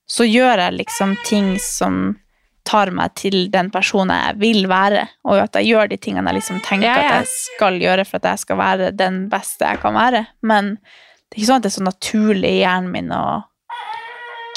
[0.06, 2.16] så gjør jeg liksom ting som
[2.65, 6.39] tar meg til den personen jeg vil være, og at jeg gjør de tingene jeg
[6.41, 7.10] liksom tenker Ja, ja.
[7.19, 10.23] at jeg skal gjøre for at jeg skal være den beste jeg kan være.
[10.41, 13.23] Men det er ikke sånn at det er så naturlig i hjernen min å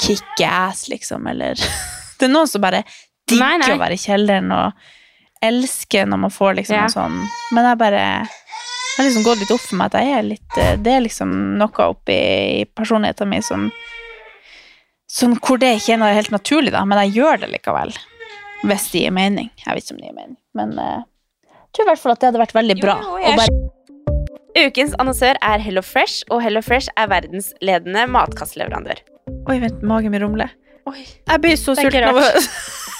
[0.01, 1.55] kicke ass, liksom, eller
[2.19, 2.83] Det er noen som bare
[3.29, 4.87] digger å være i kjelleren og
[5.45, 6.87] elsker når man får liksom Ja.
[6.87, 7.19] noe sånn
[7.55, 10.57] Men jeg bare Det har liksom gått litt opp for meg at jeg er litt
[10.59, 12.17] eh, Det er liksom noe oppi
[12.75, 13.69] personligheten min som
[15.09, 17.95] Sånn hvor det ikke er noe helt naturlig, da, men jeg gjør det likevel.
[18.61, 19.49] Hvis det gir mening.
[19.63, 21.01] Jeg vet ikke om det gir mening, men eh,
[21.49, 22.97] jeg tror i hvert fall at det hadde vært veldig bra.
[23.05, 23.69] Jo, jo, bare
[24.59, 29.01] Ukens annonsør er Hello Fresh, og Hello Fresh er verdensledende matkastleverandør.
[29.49, 30.53] Oi, vent, magen min rumler.
[30.89, 32.17] Jeg blir så sulten av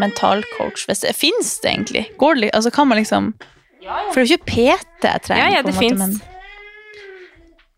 [0.00, 2.04] mentalcoach, hvis det fins det egentlig.
[2.18, 3.32] Går det, altså kan man liksom
[3.80, 5.44] For det er jo ikke PT jeg trenger.
[5.44, 5.98] Ja, ja, det fins.
[5.98, 6.20] men-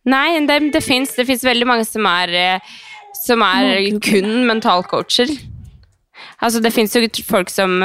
[0.04, 2.72] Nei, det, det fins det finnes veldig mange som er, eh,
[3.22, 5.30] som er kun mentalcoacher.
[6.42, 7.84] Altså, det fins jo folk som,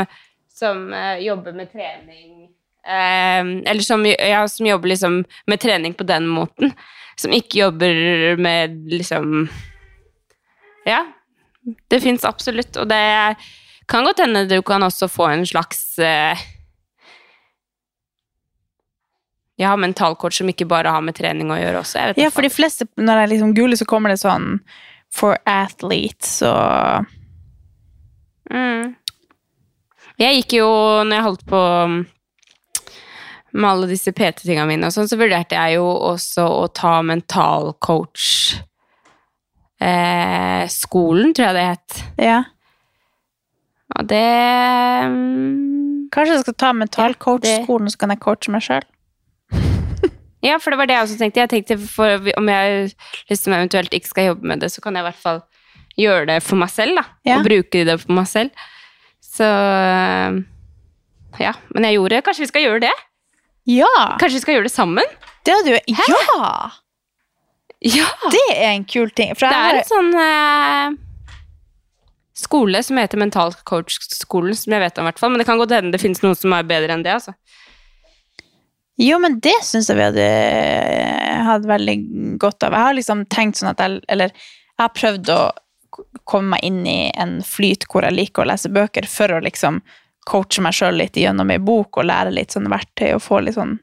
[0.49, 2.47] som uh, jobber med trening
[2.87, 6.73] uh, Eller som, ja, som jobber liksom med trening på den måten.
[7.17, 9.47] Som ikke jobber med liksom
[10.85, 11.05] Ja.
[11.91, 13.35] Det fins absolutt, og det
[13.87, 16.45] kan godt hende du kan også få en slags eh,
[19.57, 22.09] ja, mentalkort som ikke bare har med trening å gjøre også.
[22.19, 24.59] Ja, for de fleste, når det er liksom gule, så kommer det sånn
[25.13, 27.07] For athletes og
[28.47, 28.95] Mm.
[30.17, 30.69] Jeg gikk jo,
[31.05, 31.97] når jeg holdt på mm,
[33.57, 38.29] med alle disse PT-tingene mine, og sånn, så vurderte jeg jo også å ta mentalcoach
[39.83, 41.99] eh, tror jeg det het.
[42.21, 42.39] Ja.
[43.95, 44.23] Og det
[45.07, 48.87] um, Kanskje jeg skal ta mentalcoach-skolen, Ja, så kan jeg coache meg sjøl.
[50.45, 51.41] Ja, for det var det jeg også tenkte.
[51.41, 52.91] Jeg tenkte for, Om jeg
[53.31, 55.39] liksom eventuelt ikke skal jobbe med det, så kan jeg i hvert fall
[55.97, 57.03] gjøre det for meg selv, da.
[57.25, 57.39] Ja.
[57.39, 58.67] Og bruke det for meg selv.
[59.25, 59.47] Så
[61.41, 61.53] ja.
[61.73, 62.23] Men jeg gjorde det.
[62.27, 62.93] Kanskje vi skal gjøre det?
[63.67, 63.89] Ja!
[64.21, 65.15] Kanskje vi skal gjøre det sammen?
[65.45, 66.69] Det hadde jo Ja!
[67.97, 68.07] Ja!
[68.31, 69.33] Det er en kul ting.
[69.37, 70.95] Det er en sånn eh,
[72.37, 75.31] skole som heter Mental Coach-skolen, som jeg vet om, i hvert fall.
[75.33, 77.33] Men det kan godt hende det finnes noen som er bedre enn det, altså.
[79.01, 80.27] jo, men det syns jeg vi hadde
[81.47, 81.97] hatt veldig
[82.41, 82.73] godt av.
[82.77, 85.39] Jeg har liksom tenkt sånn at jeg Eller jeg har prøvd å
[86.29, 89.79] komme meg inn i en flyt hvor jeg liker å lese bøker, for å liksom
[90.27, 93.55] coache meg sjøl litt gjennom ei bok og lære litt sånn verktøy og få litt
[93.57, 93.77] sånn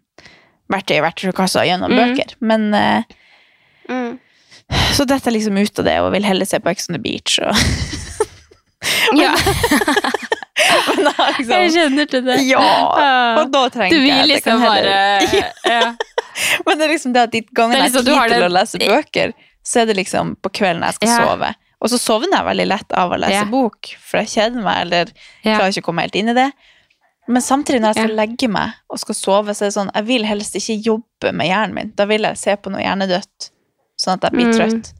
[0.70, 1.98] verktøy i verktøykassa gjennom Mm.
[2.02, 2.34] bøker.
[2.40, 3.02] Men eh,
[4.94, 7.02] Så detter jeg liksom ut av det og vil heller se på Ex on the
[7.02, 7.52] Beach og
[9.18, 9.34] Ja,
[10.86, 12.36] Men jeg liksom, jeg kjenner til det.
[12.46, 12.60] Ja!
[12.62, 13.14] Ja.
[13.42, 14.92] Og da trengte Du vil jeg liksom bare
[15.24, 15.88] heller- ja.
[16.66, 18.80] Men det er liksom det at de gangene jeg liksom, har tid til å lese
[18.84, 21.18] bøker, så er det liksom på kvelden jeg skal Ja.
[21.26, 21.50] sove.
[21.84, 23.44] Og så sovner jeg veldig lett av å lese Ja.
[23.50, 25.10] bok, for jeg kjeder meg, eller
[25.44, 25.58] Ja.
[25.58, 26.48] klarer ikke å komme helt inn i det.
[27.28, 28.20] Men samtidig, når jeg skal Ja.
[28.24, 31.46] legge meg og skal sove, så er det sånn, jeg vil helst ikke jobbe med
[31.50, 31.92] hjernen min.
[31.96, 33.50] Da vil jeg se på noe hjernedødt,
[34.00, 34.58] sånn at jeg blir Mm.
[34.58, 34.92] trøtt.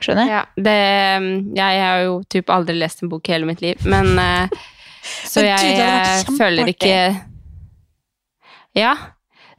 [0.00, 0.28] Skjønner?
[0.30, 0.76] Ja, det,
[1.56, 4.60] jeg har jo typ aldri lest en bok i hele mitt liv, men eh,
[5.00, 6.94] Så Men jeg vært eh, føler ikke
[8.76, 8.94] Ja.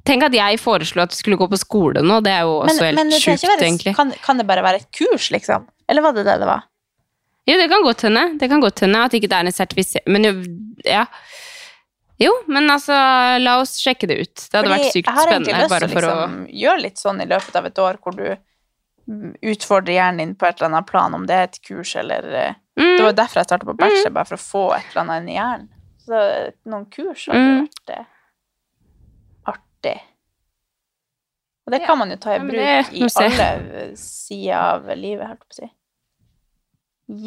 [0.05, 2.87] Tenk at jeg foreslo at du skulle gå på skole nå, det er jo også
[2.87, 3.93] helt det sjukt, egentlig.
[3.97, 5.67] Kan, kan det bare være et kurs, liksom?
[5.89, 6.65] Eller var det det det var?
[7.49, 8.23] Jo, det kan godt hende.
[8.41, 10.33] Det kan godt hende at ikke det er en sertifisering Men jo,
[10.85, 11.05] ja.
[12.21, 12.93] Jo, men altså,
[13.41, 14.33] la oss sjekke det ut.
[14.37, 15.09] Det hadde Fordi vært sykt spennende.
[15.09, 17.97] jeg har egentlig lyst til å liksom, gjøre litt sånn i løpet av et år,
[18.01, 18.25] hvor du
[19.07, 22.23] mm, utfordrer hjernen din på et eller annet plan, om det er et kurs eller
[22.33, 25.01] eh, mm, Det var derfor jeg starta på bachelor, bare for å få et eller
[25.05, 25.69] annet inn i hjernen.
[26.01, 26.23] Så
[26.65, 27.67] noen kurs hadde Mm.
[27.67, 28.05] vært eh,
[29.53, 29.97] artig.
[31.67, 33.49] Og det kan man jo ta i bruk det- i alle
[33.83, 35.71] eh, sider av livet, holdt jeg på å si.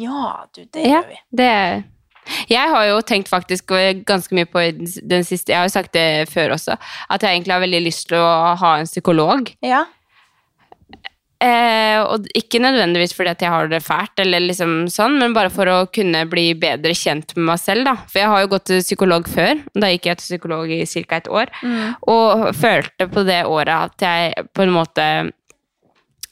[0.03, 1.01] Ja, du, det Ja.
[1.01, 1.19] gjør vi.
[1.31, 1.83] Det
[2.49, 3.67] Jeg har jo tenkt faktisk
[4.05, 6.75] ganske mye på den- den siste Jeg har jo sagt det før også,
[7.09, 9.55] at jeg egentlig har veldig lyst til å ha en psykolog.
[9.61, 9.85] Ja.
[11.43, 15.51] Eh, og ikke nødvendigvis fordi at jeg har det fælt, eller liksom sånn, men bare
[15.53, 17.85] for å kunne bli bedre kjent med meg selv.
[17.89, 17.95] da.
[18.07, 19.63] For jeg har jo gått til psykolog før.
[19.75, 21.17] Da gikk jeg til psykolog i ca.
[21.19, 21.55] et år.
[22.11, 25.09] Og følte på det året at jeg på en måte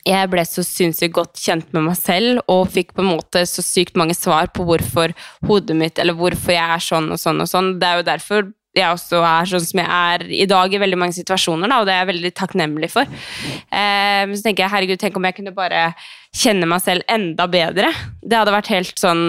[0.03, 3.63] jeg ble så sinnssykt godt kjent med meg selv, og fikk på en måte så
[3.63, 5.13] sykt mange svar på hvorfor
[5.47, 7.69] hodet mitt, eller hvorfor jeg er sånn og sånn og sånn.
[7.79, 10.97] Det er jo derfor jeg også er sånn som jeg er i dag i veldig
[10.97, 13.09] mange situasjoner, da, og det er jeg veldig takknemlig for.
[13.69, 15.83] Eh, men så tenker jeg, herregud, tenk om jeg kunne bare
[16.33, 17.91] kjenne meg selv enda bedre.
[18.23, 19.27] Det hadde vært helt sånn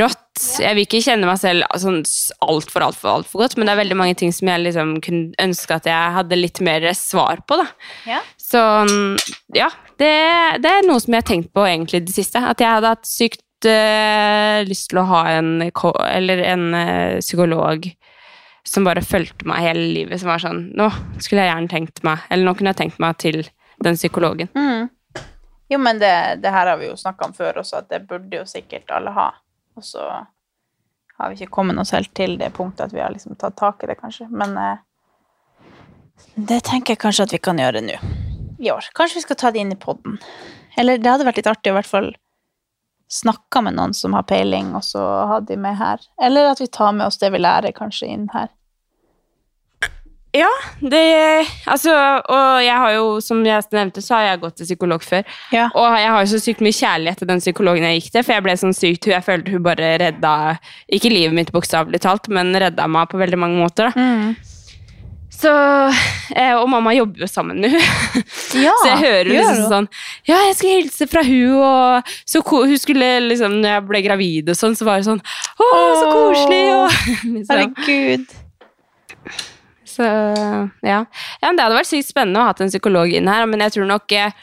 [0.00, 0.20] rått.
[0.58, 2.00] Jeg vil ikke kjenne meg selv sånn
[2.42, 5.76] altfor, altfor, altfor godt, men det er veldig mange ting som jeg liksom kunne ønske
[5.76, 7.68] at jeg hadde litt mer svar på, da.
[8.08, 8.22] Ja.
[8.40, 8.62] Så
[9.54, 9.68] ja,
[10.00, 10.14] det,
[10.64, 12.40] det er noe som jeg har tenkt på egentlig i det siste.
[12.40, 17.86] At jeg hadde hatt sykt øh, lyst til å ha en, eller en øh, psykolog
[18.64, 20.20] som bare fulgte meg hele livet.
[20.20, 20.88] Som var sånn Nå
[21.22, 23.42] skulle jeg gjerne tenkt meg Eller nå kunne jeg tenkt meg til
[23.84, 24.48] den psykologen.
[24.54, 24.88] Mm.
[25.68, 26.12] Jo, men det,
[26.44, 29.10] det her har vi jo snakka om før også, at det burde jo sikkert alle
[29.16, 29.26] ha.
[29.74, 30.04] Og så
[31.18, 33.82] har vi ikke kommet oss helt til det punktet at vi har liksom tatt tak
[33.82, 34.28] i det, kanskje.
[34.30, 34.84] Men eh,
[36.34, 37.98] det tenker jeg kanskje at vi kan gjøre nå.
[38.62, 38.92] I år.
[38.94, 40.20] Kanskje vi skal ta det inn i poden.
[40.78, 42.12] Eller det hadde vært litt artig i hvert fall
[43.14, 46.02] snakke med noen som har peiling, og så ha de med her.
[46.22, 48.50] Eller at vi tar med oss det vi lærer, kanskje inn her.
[50.34, 50.50] Ja,
[50.82, 51.92] det Altså,
[52.26, 55.22] og jeg har jo, som jeg nevnte, så har jeg gått til psykolog før.
[55.54, 55.68] Ja.
[55.78, 58.34] Og jeg har jo så sykt mye kjærlighet til den psykologen jeg gikk til, for
[58.34, 60.32] jeg ble sånn sykt Jeg følte hun bare redda
[60.90, 63.94] Ikke livet mitt, bokstavelig talt, men redda meg på veldig mange måter.
[63.94, 64.08] da.
[65.34, 65.50] Så,
[66.36, 67.70] eh, Og mamma jobber jo sammen nå.
[68.64, 69.88] Ja, så jeg hører liksom sånn
[70.28, 74.52] Ja, jeg skulle hilse fra hun, og så hun skulle liksom Når jeg ble gravid
[74.52, 75.68] og sånn, så var det sånn Å,
[76.00, 76.62] så koselig!
[76.76, 77.00] Og,
[77.34, 77.50] liksom.
[77.54, 78.36] Herregud.
[79.94, 80.04] Så
[80.82, 81.00] ja.
[81.42, 83.90] ja det hadde vært sykt spennende å ha en psykolog inn her, men jeg tror
[83.90, 84.38] nok eh,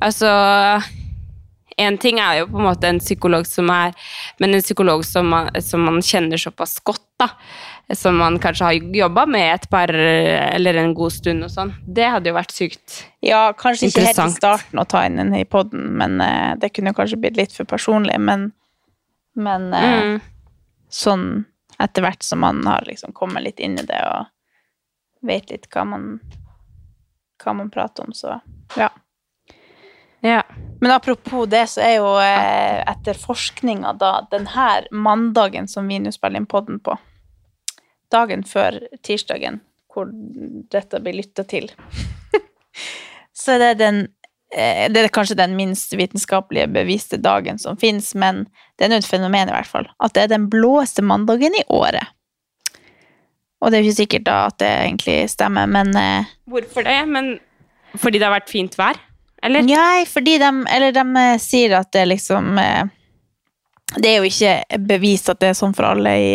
[0.00, 0.30] Altså
[1.80, 3.94] En ting er jo på en måte en psykolog som er
[4.40, 7.32] Men en psykolog som man, som man kjenner såpass godt, da.
[7.96, 11.72] Som man kanskje har jobba med et par eller en god stund og sånn.
[11.86, 13.00] Det hadde jo vært sykt.
[13.24, 16.70] Ja, kanskje ikke helt i starten å ta inn den i poden, men uh, det
[16.76, 18.14] kunne kanskje blitt litt for personlig.
[18.22, 18.52] Men,
[19.34, 20.20] men uh, Mm.
[20.90, 21.26] sånn
[21.80, 24.26] etter hvert som man har liksom kommet litt inn i det og
[25.26, 26.20] vet litt hva man,
[27.42, 28.38] hva man prater om, så
[28.76, 28.90] ja.
[30.20, 30.42] Ja.
[30.80, 35.98] Men apropos det, så er jo eh, etter forskninga da den her mandagen som vi
[36.00, 36.96] nå spiller inn podden på,
[38.12, 39.60] dagen før tirsdagen
[39.94, 40.10] hvor
[40.70, 41.68] dette blir lytta til,
[43.40, 44.00] så er det den
[44.54, 48.44] eh, Det er kanskje den minst vitenskapelige beviste dagen som fins, men
[48.78, 49.90] det er nå et fenomen, i hvert fall.
[50.02, 52.14] At det er den blåeste mandagen i året.
[53.60, 56.98] Og det er jo ikke sikkert da at det egentlig stemmer, men eh, Hvorfor det?
[57.10, 57.38] Men
[57.98, 58.98] fordi det har vært fint vær?
[59.42, 59.64] Eller?
[59.64, 62.58] Nei, fordi de, eller de eh, sier at det liksom
[63.96, 66.34] Det er jo ikke bevist at det er sånn for alle i,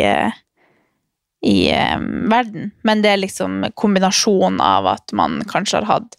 [1.45, 1.97] i eh,
[2.31, 6.15] verden, men det er liksom kombinasjonen av at man kanskje har hatt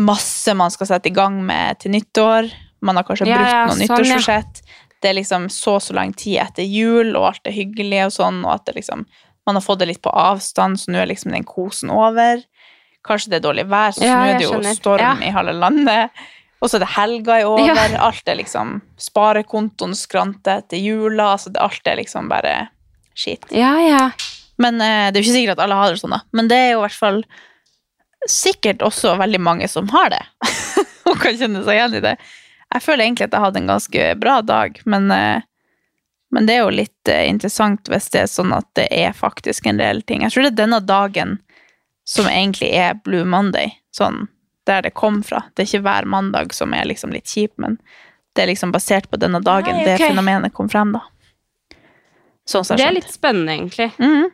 [0.00, 2.48] masse man skal sette i gang med til nyttår.
[2.80, 4.42] Man har kanskje Ja, brutt ja, noen sånn, ja.
[5.00, 8.42] Det er liksom så så lang tid etter jul, og alt er hyggelig og sånn,
[8.44, 9.06] og at det liksom
[9.48, 12.42] man har fått det litt på avstand, så nå er liksom den kosen over.
[13.04, 14.76] Kanskje det er dårlig vær, så Ja, nå er det jo skjønner.
[14.76, 15.14] storm Ja.
[15.26, 16.10] i halve landet.
[16.60, 17.64] Og så er det helga i over.
[17.66, 17.86] Ja.
[18.04, 21.32] Alt er liksom Sparekontoen skranter etter jula.
[21.32, 22.68] Altså det, alt er liksom bare
[23.20, 23.46] skit.
[23.54, 24.02] Ja, ja.
[24.60, 26.22] Men eh, det er jo ikke sikkert at alle har det sånn, da.
[26.36, 27.22] Men det er jo i hvert fall
[28.28, 30.24] sikkert også veldig mange som har det.
[31.08, 32.16] og kan kjenne seg igjen i det.
[32.70, 35.46] Jeg føler egentlig at jeg hadde en ganske bra dag, men, eh,
[36.30, 39.66] men det er jo litt eh, interessant hvis det er sånn at det er faktisk
[39.66, 40.26] en reell ting.
[40.26, 41.38] Jeg tror det er denne dagen
[42.08, 44.26] som egentlig er Blue Monday, sånn
[44.68, 45.44] der det kom fra.
[45.54, 47.78] Det er ikke hver mandag som er liksom litt kjip, men
[48.36, 50.04] det er liksom basert på denne dagen Nei, det ok.
[50.12, 51.02] fenomenet kom frem, da.
[52.48, 53.90] Sånn Det er litt spennende, egentlig.
[54.00, 54.30] Mm.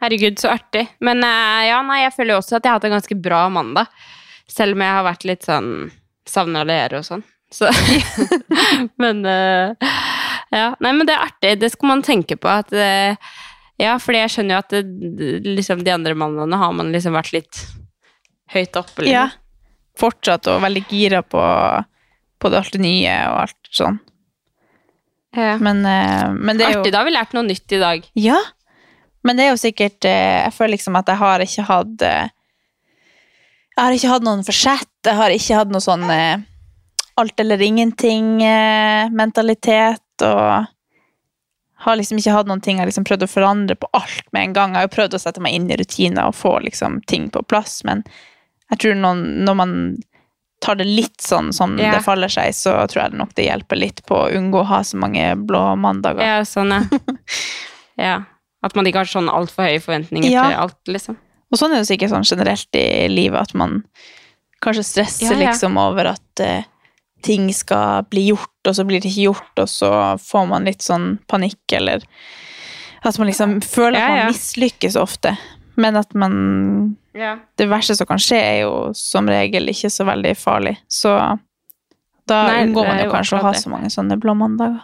[0.00, 0.86] Herregud, så artig.
[1.00, 3.46] Men eh, ja, nei, jeg føler jo også at jeg har hatt en ganske bra
[3.52, 3.88] mandag.
[4.50, 5.70] Selv om jeg har vært litt sånn
[6.28, 7.24] savna dere og sånn.
[7.52, 7.70] Så
[9.02, 9.90] Men eh,
[10.50, 10.68] ja.
[10.82, 11.56] Nei, men det er artig.
[11.62, 12.50] Det skal man tenke på.
[12.50, 13.16] At eh,
[13.80, 17.34] Ja, fordi jeg skjønner jo at det, liksom, de andre mandagene har man liksom vært
[17.36, 17.64] litt
[18.54, 19.04] høyt oppe.
[19.04, 19.12] Liksom.
[19.12, 19.26] Ja.
[20.00, 21.42] Fortsatt og veldig gira på,
[22.40, 23.98] på det alt det nye og alt sånn.
[25.36, 25.58] Ja.
[25.60, 26.92] Men, eh, men det er jo Artig.
[26.94, 27.98] Da har vi lært noe nytt i dag.
[28.18, 28.40] Ja.
[29.26, 32.26] Men det er jo sikkert eh, Jeg føler liksom at jeg har ikke hatt eh,
[33.74, 34.96] Jeg har ikke hatt noen forsett.
[35.04, 36.04] Jeg har ikke hatt noe sånn
[37.16, 40.24] alt eller ingenting-mentalitet.
[40.24, 40.66] og
[41.86, 44.48] har liksom ikke hatt noen ting jeg har liksom prøvd å forandre på alt med
[44.48, 44.72] en gang.
[44.72, 47.44] Jeg har jo prøvd å sette meg inn i rutiner og få liksom ting på
[47.44, 48.04] plass, men
[48.72, 49.74] jeg tror noen, når man
[50.64, 51.92] tar det litt sånn som Ja.
[51.94, 54.80] det faller seg, så tror jeg nok det hjelper litt på å unngå å ha
[54.84, 56.24] så mange blå mandager.
[56.24, 56.82] Ja, sånn, ja.
[58.08, 58.16] ja.
[58.64, 60.46] At man ikke har sånn altfor høye forventninger Ja.
[60.48, 61.18] til alt, liksom.
[61.52, 63.84] Og sånn er det sikkert sånn generelt i livet, at man
[64.64, 66.64] kanskje stresser liksom over at uh,
[67.22, 70.82] ting skal bli gjort, og så blir det ikke gjort, og så får man litt
[70.82, 72.02] sånn panikk, eller
[73.04, 75.36] at man liksom føler at man mislykkes ofte.
[75.76, 77.38] Men at man Ja.
[77.56, 80.76] Det verste som kan skje, er jo som regel ikke så veldig farlig.
[80.88, 81.14] Så
[82.28, 83.62] da Nei, unngår man jo kanskje å ha det.
[83.62, 84.82] så mange sånne blå mandager.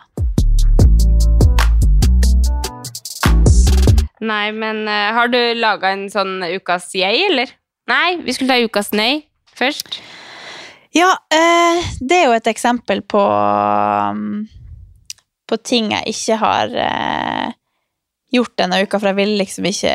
[4.22, 7.50] Nei, men uh, har du laga en sånn ukas jeg, eller?
[7.90, 9.24] Nei, vi skulle ta ukas nei
[9.58, 9.98] først.
[10.94, 14.44] Ja, uh, det er jo et eksempel på um,
[15.48, 17.48] På ting jeg ikke har eh,
[18.32, 19.92] gjort denne uka, for jeg ville liksom ikke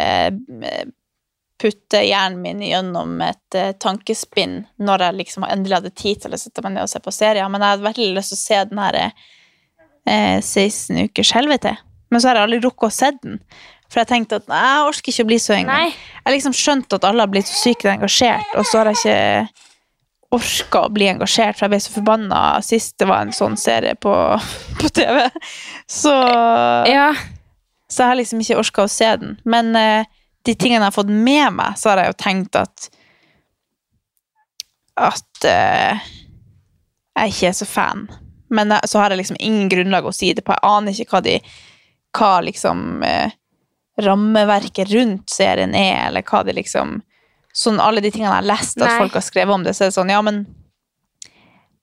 [0.70, 0.86] eh,
[1.62, 6.42] putte hjernen min gjennom et eh, tankespinn når jeg liksom endelig hadde tid til å
[6.42, 7.50] sette meg ned og se på serier.
[7.50, 11.78] Men jeg hadde veldig lyst til å se den her eh, 16 ukers helvete.
[12.14, 13.40] Men så har jeg aldri rukket å se den.
[13.88, 15.94] For jeg tenkte at jeg orker ikke å bli så engang.
[16.26, 19.66] Jeg liksom skjønte at alle har blitt så sykt engasjert, og så har jeg ikke
[20.36, 23.96] orka å bli engasjert, for jeg ble så forbanna sist det var en sånn serie
[23.96, 24.12] på,
[24.82, 25.24] på TV.
[25.88, 26.14] Så,
[26.92, 27.10] Ja.
[27.98, 29.32] Så jeg har liksom ikke orka å se den.
[29.50, 30.06] Men eh,
[30.45, 32.91] de tingene jeg har fått med meg, så har jeg jo tenkt at
[34.98, 36.06] at eh,
[37.18, 38.06] jeg ikke er så fan.
[38.54, 40.54] Men eh, så har jeg liksom ingen grunnlag å si det på.
[40.54, 41.39] Jeg aner ikke hva de
[42.18, 43.34] hva liksom eh,
[44.06, 47.02] rammeverket rundt serien er, eller hva det liksom
[47.58, 48.98] Sånn alle de tingene jeg har lest at Nei.
[49.02, 50.43] folk har skrevet om det, så er det sånn, ja, men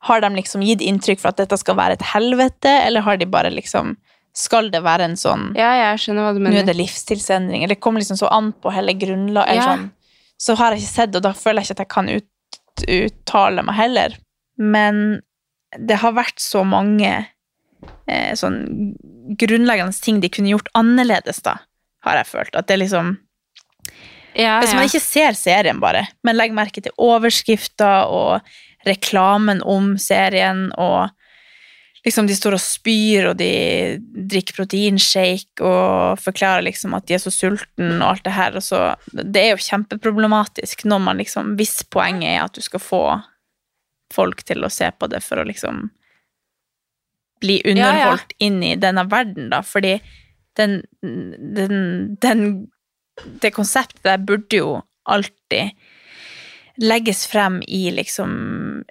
[0.07, 3.27] har de liksom gitt inntrykk for at dette skal være et helvete, eller har de
[3.27, 3.97] bare liksom
[4.35, 6.57] Skal det være en sånn ja, jeg skjønner hva du mener.
[6.57, 7.63] Nå er det livsstilsendring.
[7.63, 9.61] Eller det kommer liksom så an på hele grunnlaget.
[9.61, 9.69] Ja.
[9.71, 9.91] sånn.
[10.43, 13.63] Så har jeg ikke sett og da føler jeg ikke at jeg kan ut, uttale
[13.67, 14.17] meg heller.
[14.59, 15.05] Men
[15.79, 17.13] det har vært så mange
[18.07, 18.59] eh, sånn
[19.41, 21.59] grunnleggende ting de kunne gjort annerledes, da,
[22.05, 22.59] har jeg følt.
[22.59, 23.17] At det liksom
[24.35, 28.43] Ja, Hvis man ikke ser serien, bare, men legger merke til overskrifter og
[28.85, 31.15] reklamen om serien, og
[32.05, 33.51] liksom de står og spyr, og de
[34.33, 38.59] drikker proteinshake og forklarer liksom at de er så sultne og alt det her.
[38.59, 38.83] Og så,
[39.13, 43.05] det er jo kjempeproblematisk når man liksom Hvis poenget er at du skal få
[44.15, 45.89] folk til å se på det for å liksom
[47.43, 49.99] bli underholdt inn i denne verden, da, fordi
[50.57, 52.45] den, den, den
[53.43, 54.71] det konseptet der burde jo
[55.05, 55.75] alltid
[56.77, 58.31] legges frem i liksom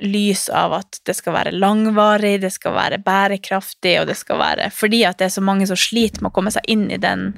[0.01, 4.69] lys av at det skal være langvarig, det skal være bærekraftig, og det skal være
[4.71, 7.33] Fordi at det er så mange som sliter med å komme seg inn i den,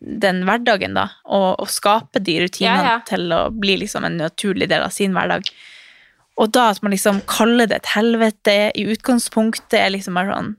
[0.00, 3.00] den hverdagen, da, og, og skape de rutinene Ja, ja.
[3.08, 5.48] til å bli liksom en naturlig del av sin hverdag.
[6.40, 10.54] Og da at man liksom kaller det et helvete i utgangspunktet, er liksom bare sånn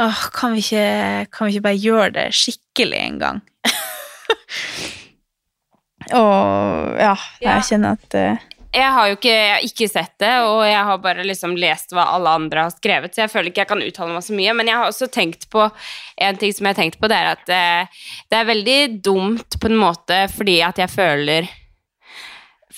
[0.00, 3.40] Åh, kan vi ikke, kan vi ikke bare gjøre det skikkelig en gang?
[6.16, 8.48] og ja, jeg kjenner at uh...
[8.70, 12.04] Jeg har jo ikke, har ikke sett det, og jeg har bare liksom lest hva
[12.14, 14.52] alle andre har skrevet, så jeg føler ikke jeg kan uttale meg så mye.
[14.54, 15.64] Men jeg har også tenkt på
[16.22, 19.58] en ting som jeg har tenkt på, det er at uh, det er veldig dumt
[19.58, 21.50] på en måte fordi at jeg føler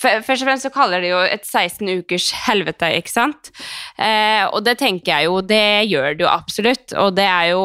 [0.03, 3.51] Først og fremst så kaller de jo et 16 ukers helvete, ikke sant?
[3.95, 7.63] Eh, og det tenker jeg jo, det gjør det jo absolutt, og det er jo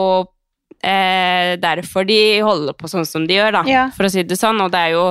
[0.85, 3.87] eh, derfor de holder på sånn som de gjør, da, Ja.
[3.97, 5.07] for å si det sånn, og det er jo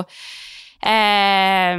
[0.81, 1.77] eh,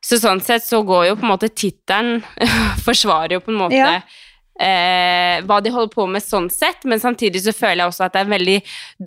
[0.00, 2.22] så sånn sett så går jo på en måte tittelen
[2.86, 4.00] Forsvarer jo på en måte Ja.
[4.60, 8.12] eh, hva de holder på med sånn sett, men samtidig så føler jeg også at
[8.16, 8.56] det er en veldig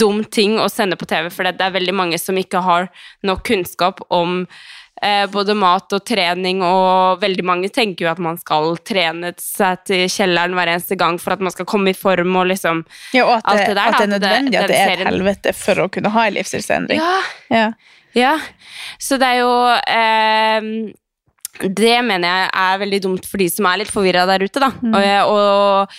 [0.04, 2.88] dum ting å sende på TV, for det er veldig mange som ikke har
[3.26, 4.46] nok kunnskap om
[5.32, 10.06] både mat og trening, og veldig mange tenker jo at man skal trene seg til
[10.12, 12.84] kjelleren hver eneste gang for at man skal komme i form og liksom
[13.16, 14.93] Ja, og at Alt det, det der, at det er det- nødvendig at det er
[14.95, 17.04] et helvete for å kunne ha en livsstilsendring.
[17.04, 17.68] Ja, Ja.
[18.14, 18.38] Ja,
[19.01, 19.54] så det er jo
[19.89, 20.93] eh,
[21.74, 24.70] Det mener jeg er veldig dumt for de som er litt forvirra der ute, da.
[24.82, 24.93] Mm.
[24.93, 25.97] Og, og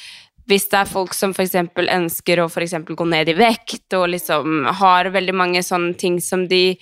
[0.50, 1.54] hvis det er folk som f.eks.
[1.74, 6.46] ønsker å for gå ned i vekt, og liksom har veldig mange sånne ting som
[6.48, 6.76] de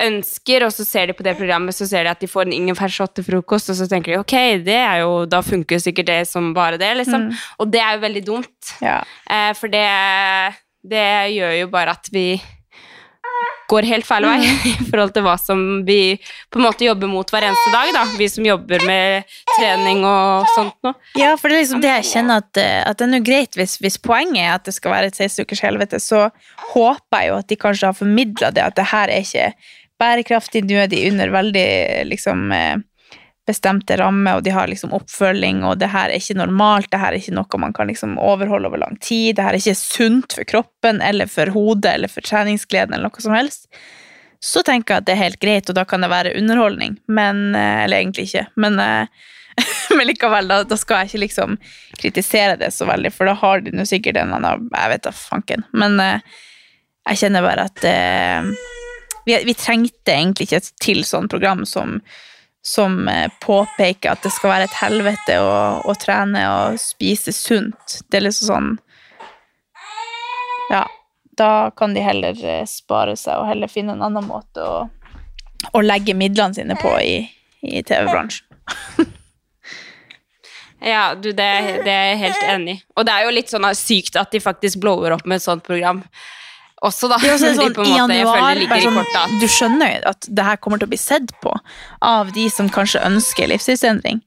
[0.00, 2.56] ønsker, og så ser de på det programmet, så ser de at de får en
[2.56, 6.22] ingefærshot til frokost, og så tenker de ok, det er jo, da funker sikkert det
[6.30, 7.28] som bare det, liksom.
[7.60, 8.74] Og det er jo veldig dumt.
[8.80, 9.02] Ja.
[9.28, 9.86] Eh, for det,
[10.88, 12.26] det gjør jo bare at vi
[13.72, 14.38] går helt feil vei
[14.72, 16.16] i forhold til hva som vi
[16.52, 18.04] på en måte jobber mot hver eneste dag, da.
[18.18, 20.96] Vi som jobber med trening og sånt noe.
[21.18, 23.58] Ja, for det er liksom det jeg kjenner at, eh, at det er noe greit
[23.58, 26.26] hvis, hvis poenget er at det skal være et 16 ukers helvete, så
[26.72, 29.52] håper jeg jo at de kanskje har formidla det, at det her er ikke
[30.02, 31.68] bærekraftig, nå er de under veldig
[32.10, 32.80] liksom eh,
[33.46, 37.14] bestemte rammer, og de har liksom oppfølging, og det her er ikke normalt, det her
[37.14, 40.36] er ikke noe man kan liksom overholde over lang tid, det her er ikke sunt
[40.38, 43.66] for kroppen, eller for hodet, eller for treningsgleden, eller noe som helst.
[44.42, 47.50] Så tenker jeg at det er helt greit, og da kan det være underholdning, men,
[47.58, 49.28] eh, eller egentlig ikke, men eh,
[49.98, 51.58] men likevel, da, da skal jeg ikke liksom
[52.00, 55.02] kritisere det så veldig, for da har de nå sikkert en eller annen Jeg vet
[55.04, 55.66] da fanken.
[55.76, 57.84] Men jeg kjenner bare at
[59.24, 61.98] vi, vi trengte egentlig ikke et til sånn program som,
[62.64, 65.52] som eh, påpeker at det skal være et helvete å,
[65.86, 68.00] å trene og spise sunt.
[68.08, 68.72] Det er liksom sånn
[70.72, 70.86] Ja,
[71.38, 74.84] da kan de heller eh, spare seg og heller finne en annen måte å,
[75.72, 77.18] å legge midlene sine på i,
[77.62, 78.46] i TV-bransjen.
[80.82, 81.46] Ja, du, det,
[81.86, 82.80] det er jeg helt enig i.
[82.98, 85.62] Og det er jo litt sånn sykt at de faktisk blower opp med et sånt
[85.62, 86.02] program
[86.82, 87.18] også, da.
[87.22, 89.24] Ja, så er De sånn, på en jeg føler januar, ligger i sånn, korta.
[89.40, 91.54] Du skjønner jo at det her kommer til å bli sett på
[92.02, 94.20] av de som kanskje ønsker livsstilsendring.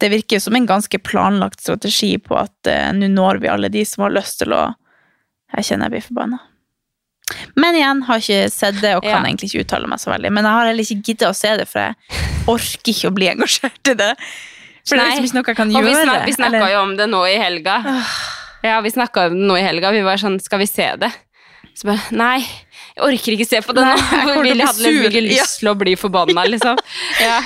[0.00, 3.70] Det virker jo som en ganske planlagt strategi på at eh, nå når vi alle
[3.72, 4.66] de som har lyst til å
[5.56, 6.38] Jeg kjenner jeg blir forbanna.
[7.56, 9.30] Men igjen, har ikke sett det og kan Ja.
[9.30, 10.30] egentlig ikke uttale meg så veldig.
[10.34, 11.94] Men jeg har heller ikke giddet å se det, for jeg
[12.50, 14.10] orker ikke å bli engasjert i det.
[14.86, 16.04] For det er liksom ikke noe jeg kan Og vi, gjøre.
[16.06, 17.76] snak, vi snakka jo om det nå i helga.
[18.66, 19.90] Ja, vi snakka om det nå i helga.
[19.94, 21.10] Vi var sånn, skal vi se det?
[21.76, 22.38] Så bare, nei,
[22.96, 23.96] jeg orker ikke se på det nå.
[24.48, 26.78] jeg hadde ikke lyst til å bli forbanna, liksom.
[27.26, 27.40] Ja.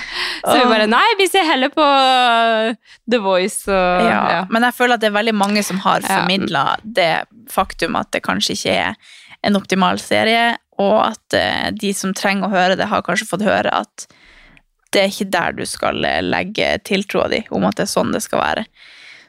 [0.44, 2.70] Så vi bare, nei, vi ser heller på uh,
[3.10, 4.44] The Voice og Ja, ja.
[4.52, 7.10] men jeg føler at det er veldig mange som har formidla det
[7.50, 9.16] faktum at det kanskje ikke er
[9.46, 13.44] en optimal serie, og at eh, de som trenger å høre det, har kanskje fått
[13.44, 14.06] høre at
[14.94, 18.12] det er ikke der du skal eh, legge tiltroa di om at det er sånn
[18.14, 18.64] det skal være.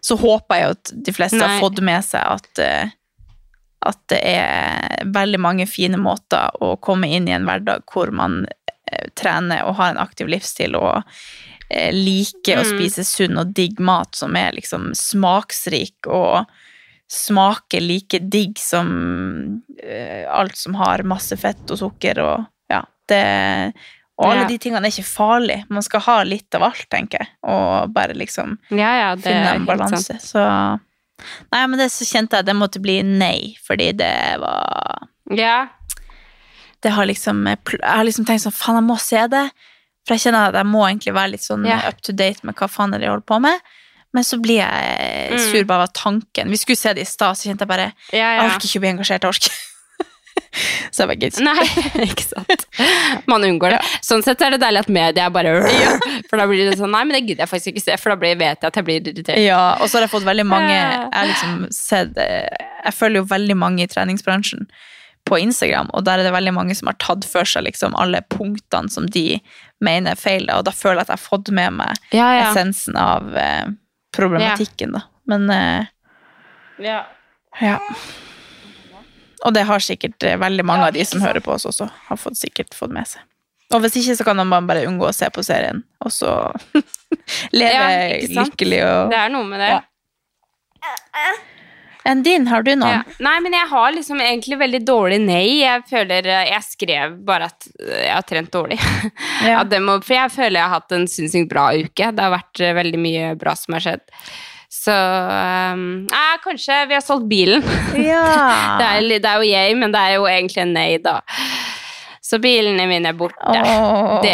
[0.01, 1.47] Så håper jeg at de fleste Nei.
[1.47, 2.93] har fått med seg at, eh,
[3.81, 8.45] at det er veldig mange fine måter å komme inn i en hverdag hvor man
[8.91, 11.03] eh, trener og har en aktiv livsstil og
[11.71, 12.71] liker liker å Mm.
[12.75, 16.45] spise sunn og digg mat som er liksom smaksrik og
[17.11, 23.73] smaker like digg som eh, alt som har masse fett og sukker og ja, det
[24.21, 24.47] og alle Ja.
[24.51, 25.63] de tingene er ikke farlige.
[25.69, 29.65] Man skal ha litt av alt, tenker jeg, og bare liksom Ja, finne en helt
[29.65, 29.67] sant.
[29.71, 30.19] balanse.
[30.21, 30.43] Så
[31.51, 35.67] Nei, men det så kjente jeg det måtte bli nei, fordi det var Ja,
[36.81, 39.45] det har liksom, Jeg har liksom tenkt sånn, faen, jeg må se det.
[40.07, 41.83] For jeg kjenner at jeg må egentlig være litt sånn yeah.
[41.87, 43.59] up to date med hva faen er det jeg holder på med.
[44.17, 45.43] Men så blir jeg Mm.
[45.51, 46.49] sur bare av tanken.
[46.49, 48.45] Vi skulle se det i stad, så kjente jeg bare ja, Jeg ja.
[48.49, 49.21] orker ikke å bli engasjert.
[49.21, 49.51] Jeg orker
[50.95, 51.39] Så bare gitt.
[51.43, 51.63] Nei,
[52.09, 52.65] ikke sant.
[53.31, 53.81] Man unngår det.
[54.03, 55.53] Sånn sett er det deilig at media er bare
[56.29, 58.19] For da blir det sånn Nei, men det gidder jeg faktisk ikke se, for da
[58.19, 59.39] blir, vet jeg at jeg blir irritert.
[59.41, 62.47] Ja, og så har jeg fått veldig mange Jeg liksom sett eh,
[62.85, 64.67] Jeg følger jo veldig mange i treningsbransjen
[65.29, 68.23] på Instagram, og der er det veldig mange som har tatt for seg liksom alle
[68.33, 69.37] punktene som de
[69.85, 72.47] mener er feil, og da føler jeg at jeg har fått med meg Ja, ja.
[72.49, 73.69] essensen av eh,
[74.17, 75.03] problematikken, da.
[75.29, 75.85] Men eh,
[76.81, 77.03] Ja.
[77.61, 77.77] ja.
[79.45, 82.19] Og det har sikkert eh, veldig mange av de som hører på oss også, har
[82.19, 83.23] fått, sikkert fått med seg.
[83.71, 86.33] Og hvis ikke, så kan man bare unngå å se på serien, og så
[87.55, 89.71] leve Ja, lykkelig og Det er noe med det.
[89.71, 91.31] Ja.
[92.11, 93.03] Enn din, har du noen?
[93.03, 93.17] Ja.
[93.21, 95.61] Nei, men jeg har liksom egentlig veldig dårlig nei.
[95.61, 98.79] Jeg føler eh, Jeg skrev bare at eh, jeg har trent dårlig.
[99.41, 99.61] Ja.
[99.81, 102.09] Må, for jeg føler jeg har hatt en sinnssykt bra uke.
[102.13, 104.03] Det har vært veldig mye bra som har skjedd.
[104.71, 104.91] Så
[105.73, 107.63] um, eh, Kanskje vi har solgt bilen.
[108.11, 108.23] Ja.
[108.79, 111.19] Det er, det er jo jeg, men det er jo egentlig nei, da.
[112.23, 113.51] Så bilene mine er borte.
[113.67, 114.21] Oh.
[114.23, 114.31] Det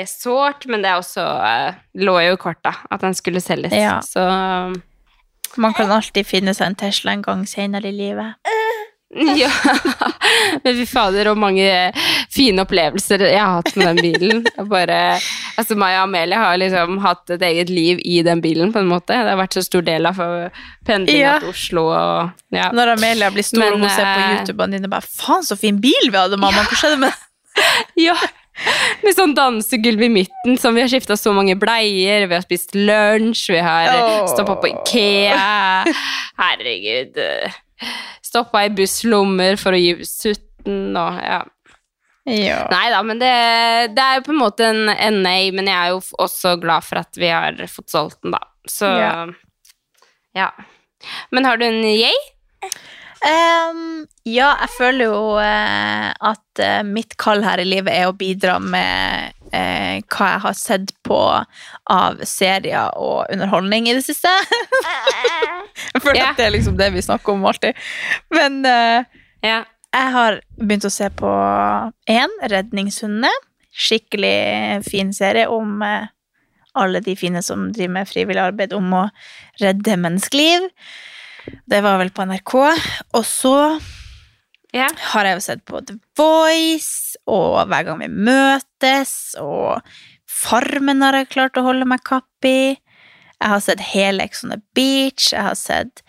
[0.00, 3.76] er sårt, men det er også eh, lå jo i korta at den skulle selges.
[3.76, 3.98] Ja.
[4.02, 4.74] Så um,
[5.60, 8.40] Man kan alltid finne seg en Tesla en gang senere i livet.
[9.38, 9.50] Ja.
[10.64, 11.66] Men fy fader, og mange
[12.32, 14.40] fine opplevelser jeg har hatt med den bilen.
[14.50, 14.98] Jeg Bare,
[15.60, 18.90] altså Meg og Amelie har liksom hatt et eget liv i den bilen, på en
[18.90, 19.14] måte.
[19.14, 20.18] Det har vært så stor del av
[20.86, 21.36] pendlinga Ja.
[21.42, 22.70] til Oslo og ja.
[22.74, 25.78] Når Amelia blir stor Men, og hun ser på YouTube-ene dine bare Faen, så fin
[25.80, 26.66] bil vi hadde, mamma!
[26.66, 27.22] Hva skjedde med
[28.08, 28.16] ja.
[29.04, 32.72] Med sånn dansegulv i midten, som vi har skifta så mange bleier, vi har spist
[32.76, 34.24] lunsj, vi har oh.
[34.32, 35.84] stoppa på Ikea.
[36.40, 37.20] Herregud.
[38.36, 41.42] Stoppa i busslommer for å gi sutten og ja.
[42.26, 42.64] Ja.
[42.72, 43.32] Nei da, men det,
[43.94, 46.82] det er jo på en måte en, en nei, men jeg er jo også glad
[46.82, 48.42] for at vi har fått solgt den, da.
[48.66, 49.12] Så Ja.
[50.34, 50.48] ja.
[51.30, 52.16] Men har du en yay?
[53.26, 58.16] Um, ja, jeg føler jo uh, at uh, mitt kall her i livet er å
[58.16, 61.20] bidra med eh, hva jeg har sett på
[61.92, 64.32] av serier og underholdning i det siste.
[65.94, 66.32] jeg føler yeah.
[66.32, 67.78] at det er liksom det vi snakker om alltid.
[68.34, 69.08] Men eh,
[69.46, 69.64] yeah.
[69.94, 71.32] jeg har begynt å se på
[72.12, 73.32] én, Redningshundene.
[73.76, 76.08] Skikkelig fin serie om eh,
[76.76, 79.04] alle de fine som driver med frivillig arbeid om å
[79.62, 80.68] redde menneskeliv.
[81.68, 82.54] Det var vel på NRK.
[83.16, 83.56] Og så
[84.74, 84.92] yeah.
[85.12, 89.82] har jeg jo sett på The Voice, og Hver gang vi møtes, og
[90.30, 92.76] Farmen har jeg klart å holde meg kapp i.
[93.36, 96.02] Jeg har sett hele Ex on the Beach, jeg har sett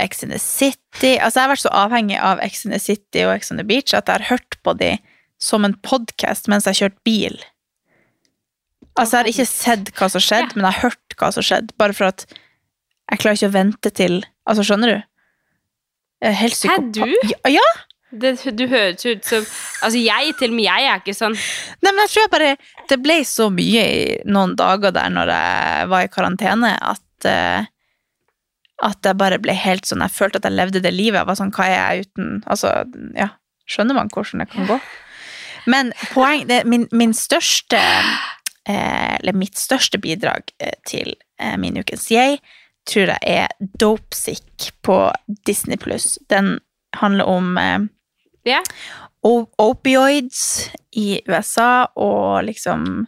[0.00, 3.24] Ex in the City Altså, jeg har vært så avhengig av Ex in the City
[3.26, 4.94] og Ex on the Beach at jeg har hørt på de
[5.42, 7.36] som en podkast mens jeg har kjørt bil.
[8.98, 11.74] Altså, jeg har ikke sett hva som skjedde, men jeg har hørt hva som skjedde,
[11.80, 12.26] bare for at
[13.10, 14.98] jeg klarer ikke å vente til Altså, skjønner du?
[16.26, 16.88] Helt Hæ, psykopat.
[16.96, 17.30] du?
[17.30, 17.68] Ja, ja.
[18.10, 19.44] Det, du høres ut som
[19.84, 22.54] Altså, jeg, til og med jeg, er ikke sånn Nei, men jeg tror bare
[22.90, 27.68] Det ble så mye i noen dager der når jeg var i karantene, at uh,
[28.90, 31.20] At jeg bare ble helt sånn Jeg følte at jeg levde det livet.
[31.20, 32.74] Jeg var sånn, hva er jeg uten Altså,
[33.18, 33.30] ja.
[33.70, 34.80] Skjønner man hvordan det kan gå?
[35.70, 41.78] Men poeng det, min, min største eh, Eller mitt største bidrag eh, til eh, min
[41.78, 42.40] ukens jeg
[42.88, 44.96] tror jeg er Dopesick på
[45.46, 46.18] Disney pluss.
[46.32, 46.58] Den
[46.96, 47.80] handler om eh,
[48.48, 48.60] Ja.
[49.22, 53.06] o- opioids i USA, og liksom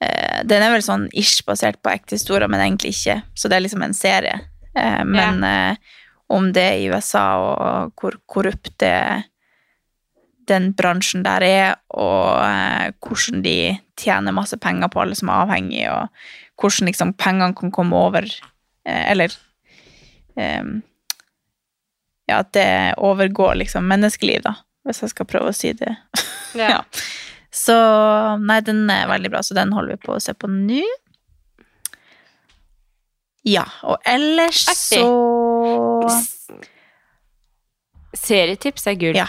[0.00, 3.22] eh, Den er vel sånn ish basert på ekte historier, men egentlig ikke.
[3.34, 4.40] Så det er liksom en serie.
[4.76, 5.76] Eh, men eh,
[6.28, 9.24] om det i USA, og hvor korrupt det
[10.46, 15.40] den bransjen der er, og eh, hvordan de tjener masse penger på alle som er
[15.46, 18.22] avhengige, og hvordan liksom pengene kan komme over
[18.86, 19.32] eh, Eller
[20.38, 20.62] eh,
[22.26, 22.68] Ja, at det
[22.98, 24.56] overgår liksom menneskeliv, da,
[24.86, 25.94] hvis jeg skal prøve å si det.
[26.56, 26.70] Ja.
[26.76, 26.80] Ja.
[27.56, 27.74] Så
[28.42, 30.82] nei, den er veldig bra, så den holder vi på å se på nå.
[33.46, 34.98] Ja, og ellers Artig.
[35.00, 36.10] så
[38.16, 39.16] Serietips er gull.
[39.18, 39.26] Ja.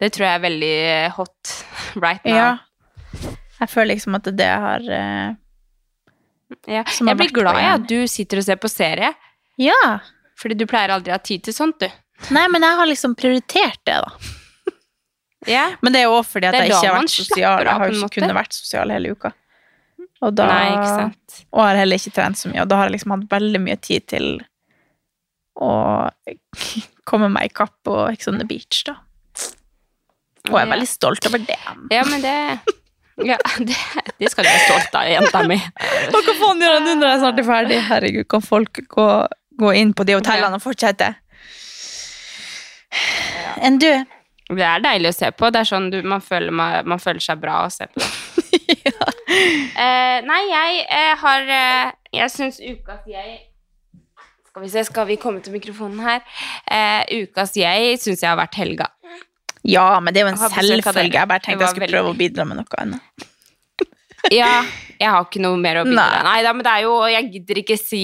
[0.00, 0.76] Det tror jeg er veldig
[1.16, 1.52] hot
[2.02, 2.36] right now.
[2.36, 2.52] ja.
[3.62, 5.34] Jeg føler liksom at det har uh,
[6.66, 6.82] Ja.
[6.82, 9.12] Jeg blir glad i at du sitter og ser på serie,
[9.60, 9.98] Ja.
[10.42, 11.88] Fordi du pleier aldri å ha tid til sånt, du.
[12.34, 14.32] Nei, men jeg har liksom prioritert det, da.
[15.48, 15.72] Yeah.
[15.82, 17.64] Men det er jo også fordi at jeg ikke har vært sosial.
[17.66, 19.32] Jeg har jo ikke kunnet vært sosial hele uka.
[20.22, 21.38] Og da Nei, ikke sant.
[21.50, 23.78] Og har heller ikke trent så mye, og da har jeg liksom hatt veldig mye
[23.82, 24.28] tid til
[25.58, 25.72] å
[27.10, 28.94] komme meg i kapp på Ex on the Beach, da.
[30.46, 30.70] Og jeg er Ja.
[30.76, 31.58] veldig stolt over det.
[31.90, 32.36] Ja, men det
[33.22, 33.76] Ja, det,
[34.18, 35.58] det skal du være stolt av, jenta mi.
[35.58, 37.80] Og hva faen gjør jeg nå når jeg snart er ferdig?
[37.90, 39.08] Herregud, kan folk gå,
[39.62, 41.12] gå inn på de hotellene og fortsette?
[43.62, 43.90] Enn du?
[44.52, 45.48] Det er deilig å se på.
[45.54, 48.02] Det er sånn du, man, føler, man, man føler seg bra å se på
[48.86, 49.06] ja.
[49.32, 53.38] Eh, nei, jeg eh, har eh, Jeg syns ukas jeg
[54.50, 56.20] Skal vi se, skal vi komme til mikrofonen her?
[56.68, 58.90] Eh, ukas jeg syns jeg har vært Helga.
[59.64, 61.14] Ja, men det er jo en selvfølge.
[61.16, 63.28] Jeg bare tenkte jeg skulle veldig- prøve å bidra med noe annet.
[64.30, 64.50] Ja,
[64.98, 66.22] jeg har ikke noe mer å bidra Nei.
[66.28, 68.02] Nei da, men det er jo Jeg gidder ikke si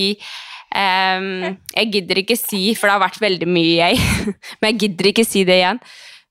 [0.75, 3.99] ehm, Jeg gidder ikke si, for det har vært veldig mye jeg.
[4.61, 5.81] men jeg gidder ikke si det igjen.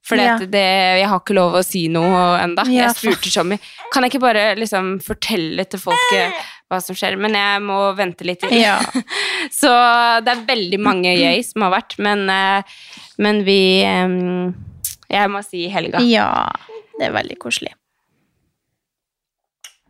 [0.08, 0.38] For Ja.
[0.40, 2.64] jeg har ikke lov å si noe enda.
[2.72, 3.58] Ja, jeg spurte Tommy
[3.92, 6.14] kan jeg ikke bare liksom fortelle til folk
[6.68, 8.44] hva som skjer, men jeg må vente litt.
[8.52, 8.78] Ja.
[9.60, 9.72] Så
[10.24, 12.78] det er veldig mange jeg som har vært, men, eh,
[13.24, 13.60] men vi
[15.08, 16.00] Jeg må si Helga.
[16.04, 16.48] ja,
[17.00, 17.74] det er veldig koselig.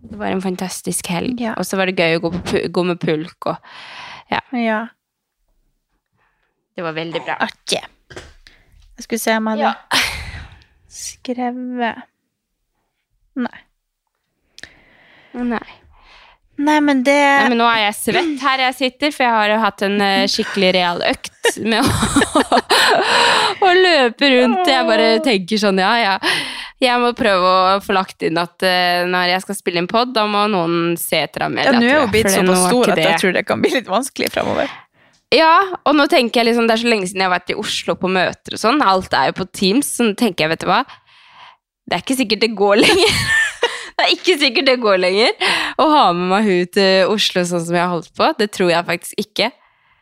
[0.08, 1.42] Det var en fantastisk helg.
[1.58, 3.58] Og så var det gøy å gå, på, gå med pulk og
[4.32, 4.88] Ja,
[6.76, 7.36] Det var veldig bra.
[7.42, 7.80] artig.
[8.98, 9.74] Jeg skulle se om jeg hadde Ja.
[10.90, 12.04] skrevet
[13.38, 13.60] Nei.
[15.38, 15.60] Nei.
[16.58, 19.50] Nei, men det Nei, men nå er jeg svett her jeg sitter, for jeg har
[19.52, 22.62] jo hatt en eh, skikkelig real økt med å,
[23.68, 24.64] å løpe rundt.
[24.66, 26.16] Jeg bare tenker sånn, ja, ja.
[26.84, 30.12] Jeg må prøve å få lagt inn at uh, når jeg skal spille inn pod,
[30.14, 31.66] da må noen se etter meg.
[31.66, 34.30] ja, Nå er hun blitt såpass stor at jeg tror det kan bli litt vanskelig
[34.36, 34.70] fremover.
[35.34, 37.58] Ja, og nå tenker jeg liksom, det er så lenge siden jeg har vært i
[37.60, 38.80] Oslo på møter og sånn.
[38.86, 40.84] Alt er jo på Teams, så nå tenker jeg, vet du hva?
[41.88, 43.20] Det er ikke sikkert det går lenger.
[43.98, 45.50] det er ikke sikkert det går lenger
[45.82, 48.30] å ha med meg hun til Oslo sånn som jeg har holdt på.
[48.40, 49.50] Det tror jeg faktisk ikke.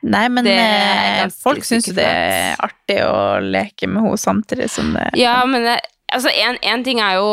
[0.05, 4.91] Nei, men eh, folk syns jo det er artig å leke med henne samtidig som
[4.93, 5.79] det Ja, men det-
[6.15, 7.27] altså, en, en ting er jo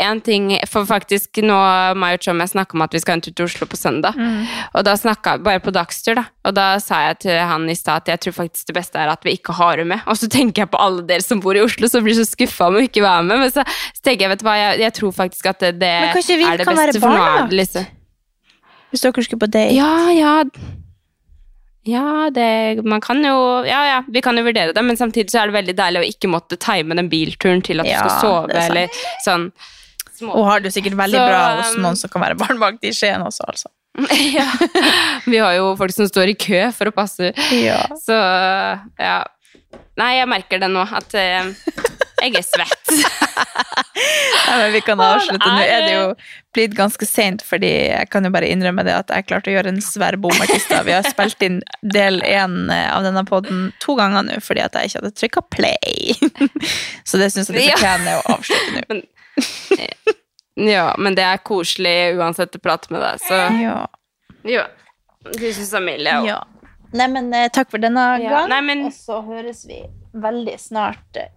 [0.00, 1.58] en ting, For faktisk, nå
[1.98, 4.16] meg og jeg snakka om at vi skal en tur til Oslo på søndag.
[4.74, 6.26] Og da snakka bare på dagstur, da.
[6.46, 9.12] Og da sa jeg til han i stad at jeg tror faktisk det beste er
[9.12, 10.06] at vi ikke har henne med.
[10.10, 12.70] Og så tenker jeg på alle dere som bor i Oslo som blir så skuffa
[12.70, 13.44] om å ikke være med.
[13.44, 13.64] Men så,
[13.94, 15.94] så tenker jeg, vet du hva, jeg, jeg tror faktisk at det, det
[16.30, 17.02] vi er det beste.
[17.02, 17.88] For nå liksom
[18.90, 20.34] Hvis dere skulle på date Ja, ja.
[21.88, 25.42] Ja, det Man kan jo Ja, ja, vi kan jo vurdere det, men samtidig så
[25.42, 28.20] er det veldig deilig å ikke måtte time den bilturen til at Ja, du skal
[28.20, 29.50] sove, er eller sånn
[30.18, 32.84] små Og har du sikkert veldig Så, bra hos um, noen som kan være barnevakt
[32.84, 33.72] i Skien også, altså.
[34.36, 34.46] ja.
[35.26, 37.82] Vi har jo folk som står i kø for å passe Ja.
[38.00, 38.16] Så
[39.00, 39.20] ja.
[40.00, 41.50] Nei, jeg merker det nå, at eh,
[42.20, 42.90] jeg er svett.
[44.46, 45.46] Nei, men vi kan avslutte.
[45.50, 46.04] Nå er det jo
[46.56, 49.72] blitt ganske sent, fordi jeg kan jo bare innrømme det at jeg klarte å gjøre
[49.74, 50.72] en svær bomartist.
[50.86, 54.90] Vi har spilt inn del én av denne poden to ganger nå fordi at jeg
[54.90, 56.14] ikke hadde trykka play.
[57.08, 57.76] Så det syns jeg Ja.
[57.78, 59.02] fortjener å avslutte nå.
[60.60, 63.76] Ja, men det er koselig uansett å prate med deg, så Ja.
[64.44, 64.66] ja.
[65.24, 66.26] Du syns Amelie òg.
[66.28, 66.40] ja.
[66.92, 68.48] Nei, men eh, takk for denne Ja, gang.
[68.50, 69.78] nei, men- Og så høres vi
[70.12, 71.28] veldig snart eh,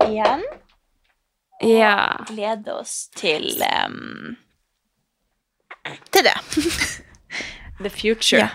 [1.64, 1.80] igjen.
[1.80, 2.26] Ja.
[2.30, 4.36] Gleder oss til um,
[6.11, 6.38] Til det.
[7.84, 8.45] The future.
[8.45, 8.51] Ja.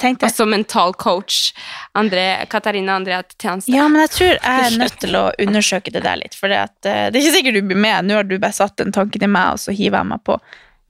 [0.00, 1.52] Tenkte Og som mental coach.
[1.92, 3.72] André, Katarina Andrea Tjeneste.
[3.74, 6.36] Ja, men jeg tror jeg er nødt til å undersøke det der litt.
[6.38, 8.08] For det, at, eh, det er ikke sikkert du blir med.
[8.08, 10.38] Nå har du bare satt en tanke til meg, og så hiver jeg meg på.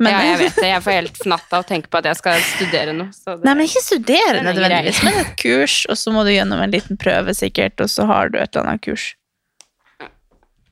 [0.03, 0.69] Men, ja, jeg vet det.
[0.71, 3.15] Jeg får helt fnatt av å tenke på at jeg skal studere noe.
[3.17, 6.33] Så det, Nei, men ikke studere er nødvendigvis, men et kurs, og så må du
[6.35, 9.15] gjennom en liten prøve sikkert, og så har du et eller annet kurs.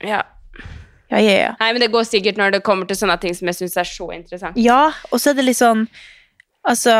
[0.07, 0.23] ja.
[1.11, 1.51] Ja, ja, ja.
[1.59, 3.89] Nei, men det går sikkert når det kommer til sånne ting som jeg syns er
[3.89, 4.59] så interessant.
[4.61, 5.89] Ja, og så er det litt sånn
[6.61, 6.93] Altså,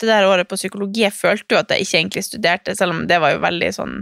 [0.00, 3.02] det der året på psykologi, jeg følte jo at jeg ikke egentlig studerte, selv om
[3.04, 3.98] det var jo veldig sånn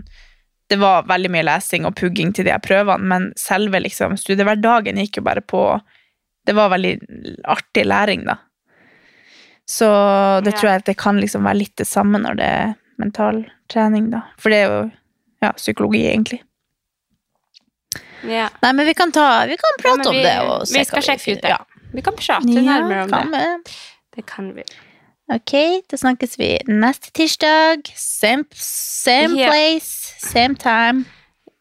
[0.70, 5.02] Det var veldig mye lesing og pugging til de her prøvene, men selve liksom studiehverdagen
[5.02, 5.64] gikk jo bare på
[6.46, 6.94] Det var veldig
[7.56, 8.38] artig læring, da.
[9.66, 9.88] Så
[10.46, 14.12] det tror jeg at det kan liksom være litt det samme når det er mentaltrening,
[14.14, 14.22] da.
[14.38, 14.82] For det er jo
[15.42, 16.38] ja, psykologi, egentlig.
[18.26, 18.48] Ja.
[18.62, 21.36] Nei, men vi kan ta Vi kan Ja, prate om det og vi skal sjekke
[21.36, 21.54] ut det.
[21.54, 21.62] Ja.
[21.94, 23.44] Vi kan prate nærmere om det.
[23.66, 23.76] vi.
[24.16, 24.64] Det kan vi.
[25.32, 25.52] Ok,
[25.90, 27.82] da snakkes vi neste tirsdag.
[27.96, 31.04] Same, same place, same time.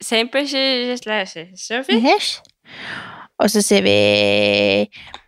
[0.02, 1.98] Same place, Sophie.
[1.98, 2.42] Yes.
[3.40, 3.96] Og så sier vi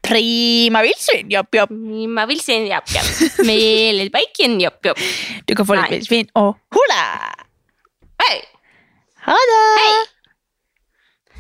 [0.08, 1.74] prima Wilson, jopp, jopp.
[1.74, 3.10] Prima Wilson, jobb, japp.
[3.48, 5.02] Med litt bacon, jopp, jopp.
[5.50, 6.22] Du kan få litt Nei.
[6.40, 7.02] og hola!
[8.24, 8.38] Hei!
[9.28, 10.17] Ha det!